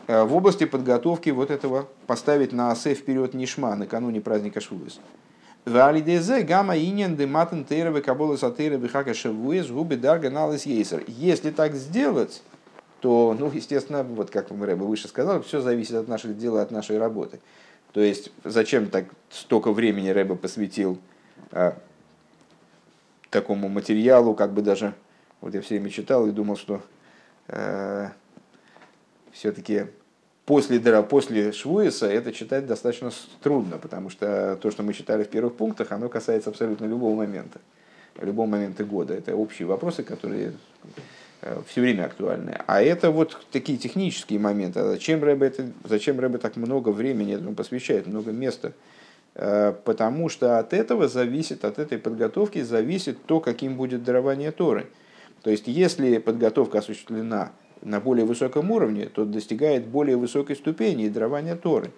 в 0.09 0.35
области 0.35 0.65
подготовки 0.65 1.29
вот 1.29 1.51
этого 1.51 1.87
поставить 2.07 2.51
на 2.51 2.71
асе 2.71 2.95
вперед 2.95 3.35
Нишма 3.35 3.75
накануне 3.75 4.21
праздника 4.21 4.59
Швуис. 4.59 4.99
Если 11.07 11.51
так 11.51 11.75
сделать, 11.75 12.41
то, 13.01 13.35
ну, 13.37 13.51
естественно, 13.51 14.01
вот 14.01 14.31
как 14.31 14.49
мы 14.49 14.73
выше 14.73 15.07
сказал, 15.07 15.43
все 15.43 15.61
зависит 15.61 15.93
от 15.93 16.07
наших 16.07 16.35
дел 16.39 16.57
и 16.57 16.61
от 16.61 16.71
нашей 16.71 16.97
работы. 16.97 17.39
То 17.91 18.01
есть, 18.01 18.31
зачем 18.43 18.89
так 18.89 19.05
столько 19.29 19.71
времени 19.71 20.09
Рэба 20.09 20.35
посвятил 20.35 20.97
а, 21.51 21.77
такому 23.29 23.69
материалу, 23.69 24.33
как 24.33 24.53
бы 24.53 24.63
даже, 24.63 24.95
вот 25.39 25.53
я 25.53 25.61
все 25.61 25.75
время 25.75 25.91
читал 25.91 26.25
и 26.25 26.31
думал, 26.31 26.57
что 26.57 26.81
а, 27.47 28.11
все-таки 29.31 29.85
после, 30.49 30.79
после 31.03 31.51
Швуиса 31.51 32.07
это 32.07 32.33
читать 32.33 32.65
достаточно 32.65 33.11
трудно, 33.43 33.77
потому 33.77 34.09
что 34.09 34.57
то, 34.59 34.71
что 34.71 34.81
мы 34.81 34.95
читали 34.95 35.23
в 35.23 35.27
первых 35.27 35.53
пунктах, 35.53 35.91
оно 35.91 36.09
касается 36.09 36.49
абсолютно 36.49 36.85
любого 36.85 37.15
момента, 37.15 37.59
любого 38.19 38.47
момента 38.47 38.83
года. 38.83 39.13
Это 39.13 39.35
общие 39.35 39.67
вопросы, 39.67 40.01
которые 40.01 40.53
э, 41.43 41.61
все 41.67 41.81
время 41.81 42.05
актуальны. 42.05 42.57
А 42.65 42.81
это 42.81 43.11
вот 43.11 43.39
такие 43.51 43.77
технические 43.77 44.39
моменты. 44.39 44.79
А 44.79 44.85
зачем 44.85 45.23
Рэбе, 45.23 45.45
это, 45.45 45.67
зачем 45.83 46.19
Рэбе 46.19 46.39
так 46.39 46.55
много 46.55 46.89
времени 46.89 47.35
этому 47.35 47.53
посвящает, 47.53 48.07
много 48.07 48.31
места? 48.31 48.73
Э, 49.35 49.71
потому 49.85 50.29
что 50.29 50.57
от 50.57 50.73
этого 50.73 51.07
зависит, 51.07 51.63
от 51.63 51.77
этой 51.77 51.99
подготовки 51.99 52.63
зависит 52.63 53.23
то, 53.27 53.39
каким 53.39 53.77
будет 53.77 54.03
дарование 54.03 54.51
Торы. 54.51 54.87
То 55.43 55.51
есть, 55.51 55.67
если 55.67 56.17
подготовка 56.17 56.79
осуществлена 56.79 57.51
на 57.81 57.99
более 57.99 58.25
высоком 58.25 58.71
уровне, 58.71 59.07
тот 59.07 59.31
достигает 59.31 59.87
более 59.87 60.17
высокой 60.17 60.55
ступени 60.55 61.07
дарования 61.07 61.55
Торы. 61.55 61.91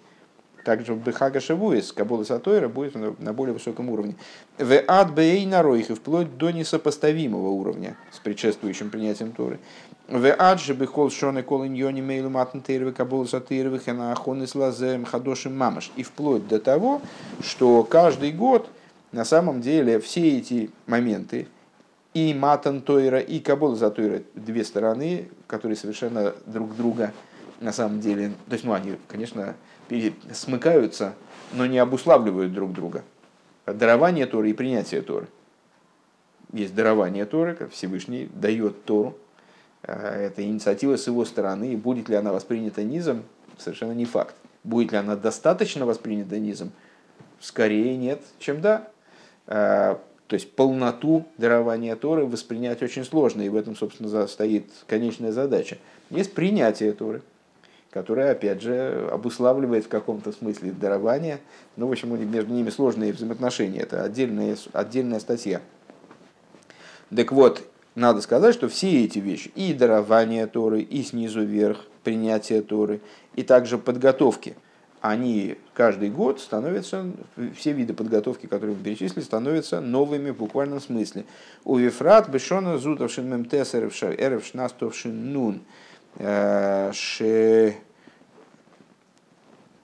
Также 0.64 0.94
Бехага 0.94 1.40
Шавуис, 1.40 1.92
Кабола 1.92 2.24
Сатойра 2.24 2.68
будет 2.68 2.96
на 3.20 3.34
более 3.34 3.54
высоком 3.54 3.90
уровне. 3.90 4.16
В 4.60 4.84
ад 4.88 5.12
бей 5.12 5.46
наройх, 5.46 5.90
и 5.90 5.96
вплоть 5.96 6.38
до 6.38 6.52
несопоставимого 6.52 7.50
уровня 7.50 7.98
с 8.12 8.20
предшествующим 8.20 8.92
принятием 8.92 9.32
Торы. 9.32 9.60
В 10.08 10.36
ад 10.38 10.62
же 10.62 10.74
бихол 10.74 11.10
шоны 11.10 11.42
кол 11.42 11.66
иньони 11.66 12.02
мейлу 12.02 12.30
матн 12.30 12.60
тейрвы 12.60 12.92
Кабола 12.92 13.26
Сатойрвы 13.26 13.80
хана 13.80 14.12
ахон 14.12 14.46
слазем 14.46 15.06
хадошим 15.06 15.58
мамаш. 15.58 15.92
И 15.96 16.04
вплоть 16.04 16.48
до 16.48 16.60
того, 16.60 17.02
что 17.42 17.84
каждый 17.84 18.32
год 18.32 18.70
на 19.12 19.26
самом 19.26 19.62
деле 19.62 20.00
все 20.00 20.38
эти 20.38 20.70
моменты, 20.86 21.48
и 22.14 22.34
Матан 22.34 22.82
Тойра, 22.82 23.20
и 23.20 23.40
Кабола 23.40 23.76
Затойра, 23.76 24.22
две 24.36 24.64
стороны, 24.64 25.30
которые 25.48 25.76
совершенно 25.78 26.34
друг 26.46 26.76
друга 26.76 27.14
на 27.62 27.72
самом 27.72 28.02
деле, 28.02 28.32
то 28.48 28.54
есть, 28.54 28.66
ну, 28.66 28.74
они, 28.74 28.98
конечно, 29.08 29.56
смыкаются, 30.34 31.14
но 31.54 31.66
не 31.66 31.78
обуславливают 31.78 32.54
друг 32.54 32.74
друга. 32.74 33.04
Дарование 33.66 34.26
Торы 34.26 34.50
и 34.50 34.54
принятие 34.54 35.02
Торы. 35.02 35.28
Есть 36.52 36.76
дарование 36.76 37.26
Торы, 37.26 37.56
как 37.56 37.72
Всевышний 37.72 38.30
дает 38.34 38.84
Тору. 38.84 39.18
А, 39.84 40.16
это 40.16 40.44
инициатива 40.44 40.98
с 40.98 41.08
его 41.08 41.24
стороны, 41.24 41.74
и 41.74 41.76
будет 41.76 42.10
ли 42.10 42.16
она 42.16 42.34
воспринята 42.34 42.84
низом, 42.84 43.24
совершенно 43.58 43.94
не 43.94 44.06
факт. 44.06 44.36
Будет 44.64 44.92
ли 44.92 44.98
она 44.98 45.16
достаточно 45.16 45.86
воспринята 45.86 46.40
низом, 46.40 46.72
скорее 47.40 47.96
нет, 47.96 48.22
чем 48.40 48.60
да. 48.62 48.90
То 50.32 50.36
есть 50.36 50.54
полноту 50.54 51.26
дарования 51.38 51.94
Торы 51.98 52.26
воспринять 52.26 52.82
очень 52.82 53.04
сложно, 53.04 53.42
и 53.42 53.50
в 53.50 53.56
этом, 53.58 53.76
собственно, 53.76 54.28
стоит 54.28 54.64
конечная 54.88 55.34
задача. 55.34 55.78
Есть 56.10 56.32
принятие 56.32 56.94
Торы, 56.94 57.22
которое, 57.90 58.32
опять 58.32 58.62
же, 58.62 59.10
обуславливает 59.12 59.84
в 59.84 59.90
каком-то 59.90 60.32
смысле 60.32 60.72
дарование. 60.72 61.40
Ну, 61.76 61.90
в 61.90 61.92
общем, 61.92 62.18
между 62.32 62.54
ними 62.54 62.70
сложные 62.70 63.12
взаимоотношения. 63.12 63.82
Это 63.82 64.06
отдельная, 64.06 64.56
отдельная 64.72 65.20
статья. 65.20 65.60
Так 67.14 67.34
вот, 67.34 67.68
надо 67.96 68.22
сказать, 68.22 68.54
что 68.54 68.70
все 68.70 69.04
эти 69.04 69.20
вещи, 69.20 69.52
и 69.54 69.74
дарование 69.74 70.48
Торы, 70.48 70.80
и 70.80 71.04
снизу 71.04 71.44
вверх, 71.44 71.88
принятие 72.06 72.62
Торы, 72.62 73.02
и 73.36 73.44
также 73.44 73.78
подготовки– 73.78 74.56
они 75.02 75.58
каждый 75.74 76.12
год 76.12 76.40
становятся, 76.40 77.12
все 77.56 77.72
виды 77.72 77.94
подготовки, 77.94 78.46
которые 78.46 78.78
мы 78.78 78.84
перечислили, 78.84 79.24
становятся 79.24 79.82
новыми 79.82 80.30
в 80.30 80.38
буквальном 80.38 80.80
смысле. 80.80 81.26
У 81.64 81.78
Вифрат 81.78 82.30
Бешона 82.30 82.78
Зутовшин 82.78 83.28
Мемтес 83.28 83.74
Эрев 83.74 84.46
Шнастовшин 84.46 85.34
Нун 85.34 85.62
э, 86.18 86.92
Шии 86.94 87.76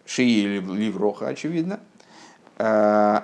Ливроха, 0.06 1.28
очевидно. 1.28 1.80
Э, 2.60 3.22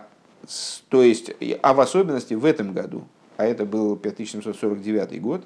то 0.89 1.03
есть, 1.03 1.31
а 1.61 1.73
в 1.73 1.79
особенности 1.79 2.33
в 2.33 2.43
этом 2.43 2.73
году, 2.73 3.07
а 3.37 3.45
это 3.45 3.65
был 3.65 3.95
5749 3.95 5.21
год, 5.21 5.43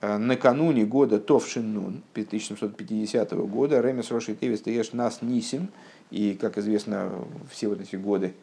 накануне 0.00 0.84
года 0.84 1.18
Товшиннун, 1.18 2.02
1750 2.12 3.32
года, 3.48 3.80
Ремес 3.80 4.10
Роши 4.10 4.34
Тевис 4.34 4.60
Таеш 4.62 4.92
Нас 4.92 5.22
Нисим, 5.22 5.68
и, 6.10 6.34
как 6.34 6.58
известно, 6.58 7.10
все 7.50 7.68
вот 7.68 7.80
эти 7.80 7.96
годы 7.96 8.34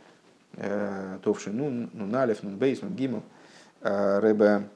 э, 0.57 1.19
Товшиннун, 1.23 1.89
Нуналев, 1.93 2.43
Нунбейс, 2.43 2.81
Нунгимл, 2.81 3.23
э, 3.81 4.19
Рэбе 4.19 4.67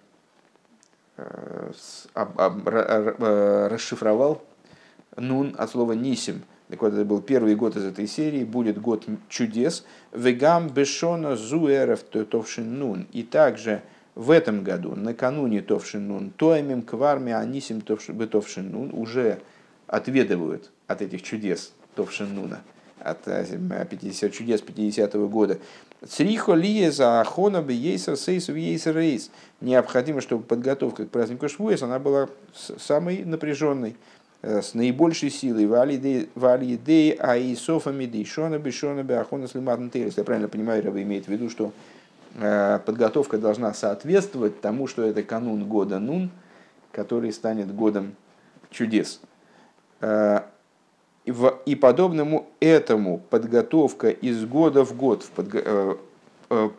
расшифровал 3.70 4.44
Нун 5.16 5.56
от 5.58 5.70
слова 5.72 5.94
Нисим. 5.94 6.44
Так 6.70 6.82
вот, 6.82 6.94
это 6.94 7.06
был 7.06 7.22
первый 7.22 7.56
год 7.56 7.78
из 7.78 7.86
этой 7.86 8.08
серии, 8.08 8.44
будет 8.44 8.80
год 8.80 9.06
чудес. 9.30 9.86
Вегам 10.12 10.68
Бешона 10.70 11.36
Зуэров 11.38 12.04
Товшиннун. 12.04 13.08
И 13.14 13.24
также 13.24 13.82
в 14.18 14.32
этом 14.32 14.64
году, 14.64 14.96
накануне 14.96 15.62
Товшинун, 15.62 16.32
Тоемим 16.32 16.82
Кварми 16.82 17.32
Анисим 17.32 17.82
Товшинун 17.82 18.90
уже 18.92 19.38
отведывают 19.86 20.72
от 20.88 21.04
этих 21.04 21.22
чудес 21.22 21.72
Товшинуна, 21.94 22.62
от 23.00 23.26
50 23.26 24.24
э, 24.24 24.30
чудес 24.34 24.62
50 24.62 25.14
-го 25.14 25.30
года. 25.30 25.60
Црихо 26.04 26.56
лие 26.56 26.92
за 26.92 27.22
ахона 27.22 27.62
бы 27.62 27.74
ейсер 27.74 28.18
сейсу 28.18 28.56
ейсер 28.56 28.96
рейс. 28.96 29.30
Необходимо, 29.62 30.22
чтобы 30.22 30.44
подготовка 30.44 31.06
к 31.06 31.10
празднику 31.10 31.48
Швуэс, 31.48 31.84
она 31.84 32.00
была 32.00 32.28
самой 32.80 33.24
напряженной, 33.24 33.96
э, 34.42 34.64
с 34.64 34.74
наибольшей 34.74 35.30
силой. 35.30 35.68
Валидей 35.68 37.12
аисофами 37.12 38.06
дейшона 38.06 38.58
бешона 38.58 39.04
беахона 39.04 39.48
слиматн 39.48 39.90
Если 39.94 40.22
я 40.22 40.24
правильно 40.24 40.48
понимаю, 40.48 40.84
Раба 40.84 41.04
имеет 41.04 41.26
в 41.26 41.30
виду, 41.30 41.52
что 41.52 41.66
Э, 41.68 41.97
подготовка 42.38 43.38
должна 43.38 43.74
соответствовать 43.74 44.62
тому, 44.62 44.88
что 44.88 45.04
это 45.04 45.24
канун 45.24 45.66
года 45.66 46.00
Нун, 46.00 46.30
который 46.92 47.32
станет 47.34 47.74
годом 47.74 48.16
чудес. 48.70 49.22
Э, 50.02 50.42
и 51.26 51.76
подобному 51.76 52.48
этому 52.60 53.18
подготовка 53.18 54.10
из 54.10 54.46
года 54.46 54.86
в 54.86 54.96
год, 54.96 55.24
в 55.24 55.32
подго... 55.32 55.62
Э, 55.64 55.96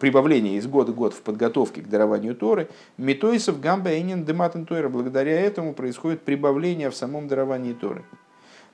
прибавление 0.00 0.56
из 0.56 0.66
года 0.66 0.92
в 0.92 0.94
год 0.94 1.12
в 1.12 1.20
подготовке 1.20 1.82
к 1.82 1.88
дарованию 1.88 2.34
Торы, 2.34 2.68
Митойсов 2.96 3.60
Гамба 3.60 3.90
Эйнин 3.90 4.24
Дематен 4.24 4.64
Тойра, 4.64 4.88
благодаря 4.88 5.38
этому 5.38 5.74
происходит 5.74 6.22
прибавление 6.22 6.88
в 6.88 6.96
самом 6.96 7.28
даровании 7.28 7.74
Торы. 7.74 8.02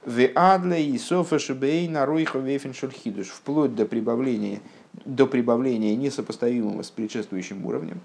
В 0.07 0.31
Адле 0.37 0.85
и 0.85 0.97
Софа 0.99 1.41
Шибей 1.41 1.89
на 1.89 2.07
Ройха 2.07 2.39
Вейфен 2.39 2.75
Шульхидуш, 2.75 3.27
вплоть 3.27 3.75
до 3.75 3.87
прибавления 3.87 4.61
до 5.05 5.27
прибавления 5.27 5.95
несопоставимого 5.97 6.83
с 6.83 6.91
предшествующим 6.91 7.65
уровнем, 7.67 8.01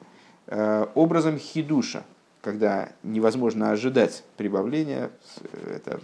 э, 0.47 0.86
образом 0.95 1.38
хидуша, 1.38 2.04
когда 2.41 2.89
невозможно 3.04 3.72
ожидать 3.72 4.24
прибавления, 4.38 5.12
это 5.66 6.02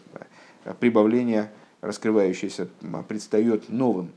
э, 0.63 0.73
прибавление, 0.79 1.51
раскрывающееся, 1.81 2.67
предстает 3.07 3.69
новым. 3.69 4.11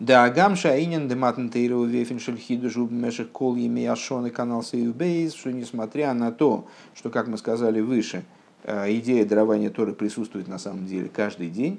Да 0.00 0.24
агам 0.24 0.56
шаинен 0.56 1.06
дематн 1.06 1.48
тейру 1.48 1.84
вефин 1.84 2.18
шельхиду 2.18 2.70
жуб 2.70 2.90
мешек 2.90 3.30
кол 3.30 3.54
еми 3.56 3.84
ашон 3.84 4.26
и 4.26 4.30
канал 4.30 4.62
сейубейс, 4.62 5.34
что 5.34 5.52
несмотря 5.52 6.12
на 6.12 6.32
то, 6.32 6.66
что, 6.94 7.10
как 7.10 7.28
мы 7.28 7.38
сказали 7.38 7.80
выше, 7.80 8.24
э, 8.64 8.92
идея 8.96 9.24
дарования 9.24 9.70
Торы 9.70 9.92
присутствует 9.92 10.48
на 10.48 10.58
самом 10.58 10.86
деле 10.86 11.08
каждый 11.08 11.50
день, 11.50 11.78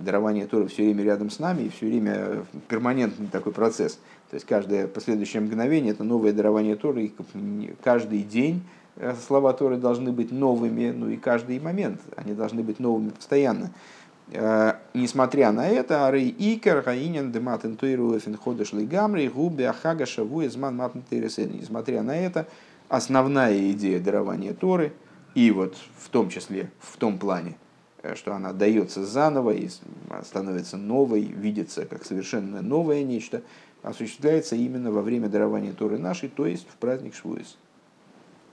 дарование 0.00 0.46
Торы 0.46 0.66
все 0.68 0.84
время 0.84 1.04
рядом 1.04 1.30
с 1.30 1.38
нами, 1.38 1.62
и 1.62 1.68
все 1.68 1.86
время 1.86 2.44
перманентный 2.68 3.26
такой 3.26 3.52
процесс. 3.52 3.94
То 4.30 4.34
есть 4.34 4.46
каждое 4.46 4.86
последующее 4.86 5.42
мгновение– 5.42 5.92
это 5.92 6.04
новое 6.04 6.32
дарование 6.32 6.76
Торы, 6.76 7.06
и 7.06 7.74
каждый 7.82 8.22
день 8.22 8.62
э, 8.96 9.14
слова 9.26 9.52
Торы 9.52 9.76
должны 9.76 10.12
быть 10.12 10.32
новыми, 10.32 10.90
ну 10.90 11.08
и 11.08 11.16
каждый 11.16 11.58
момент 11.60 12.00
они 12.16 12.34
должны 12.34 12.62
быть 12.62 12.78
новыми 12.78 13.10
постоянно. 13.10 13.70
Э, 14.32 14.74
несмотря 14.94 15.52
на 15.52 15.68
это, 15.68 16.06
Ары 16.06 16.22
Икер, 16.22 16.82
Гаинен, 16.82 17.32
Дематен 17.32 17.76
Тойру, 17.76 18.18
Финходыш 18.18 18.72
Лигамри, 18.72 19.28
Губи, 19.28 19.64
Ахага, 19.64 20.06
Шаву, 20.06 20.44
Изман, 20.46 20.76
Матн 20.76 21.00
Несмотря 21.10 22.02
на 22.02 22.16
это, 22.16 22.46
основная 22.88 23.70
идея 23.72 24.00
дарования 24.00 24.54
Торы, 24.54 24.92
и 25.34 25.50
вот 25.50 25.76
в 25.96 26.08
том 26.08 26.28
числе, 26.28 26.70
в 26.80 26.96
том 26.96 27.18
плане, 27.18 27.54
Э, 27.54 27.69
что 28.14 28.34
она 28.34 28.52
дается 28.52 29.04
заново 29.04 29.50
и 29.50 29.68
становится 30.22 30.76
новой, 30.76 31.22
видится 31.22 31.84
как 31.86 32.04
совершенно 32.04 32.62
новое 32.62 33.02
нечто, 33.02 33.42
осуществляется 33.82 34.56
именно 34.56 34.90
во 34.90 35.02
время 35.02 35.28
дарования 35.28 35.72
Торы 35.72 35.98
нашей, 35.98 36.28
то 36.28 36.46
есть 36.46 36.66
в 36.68 36.76
праздник 36.76 37.14
Швуис. 37.14 37.56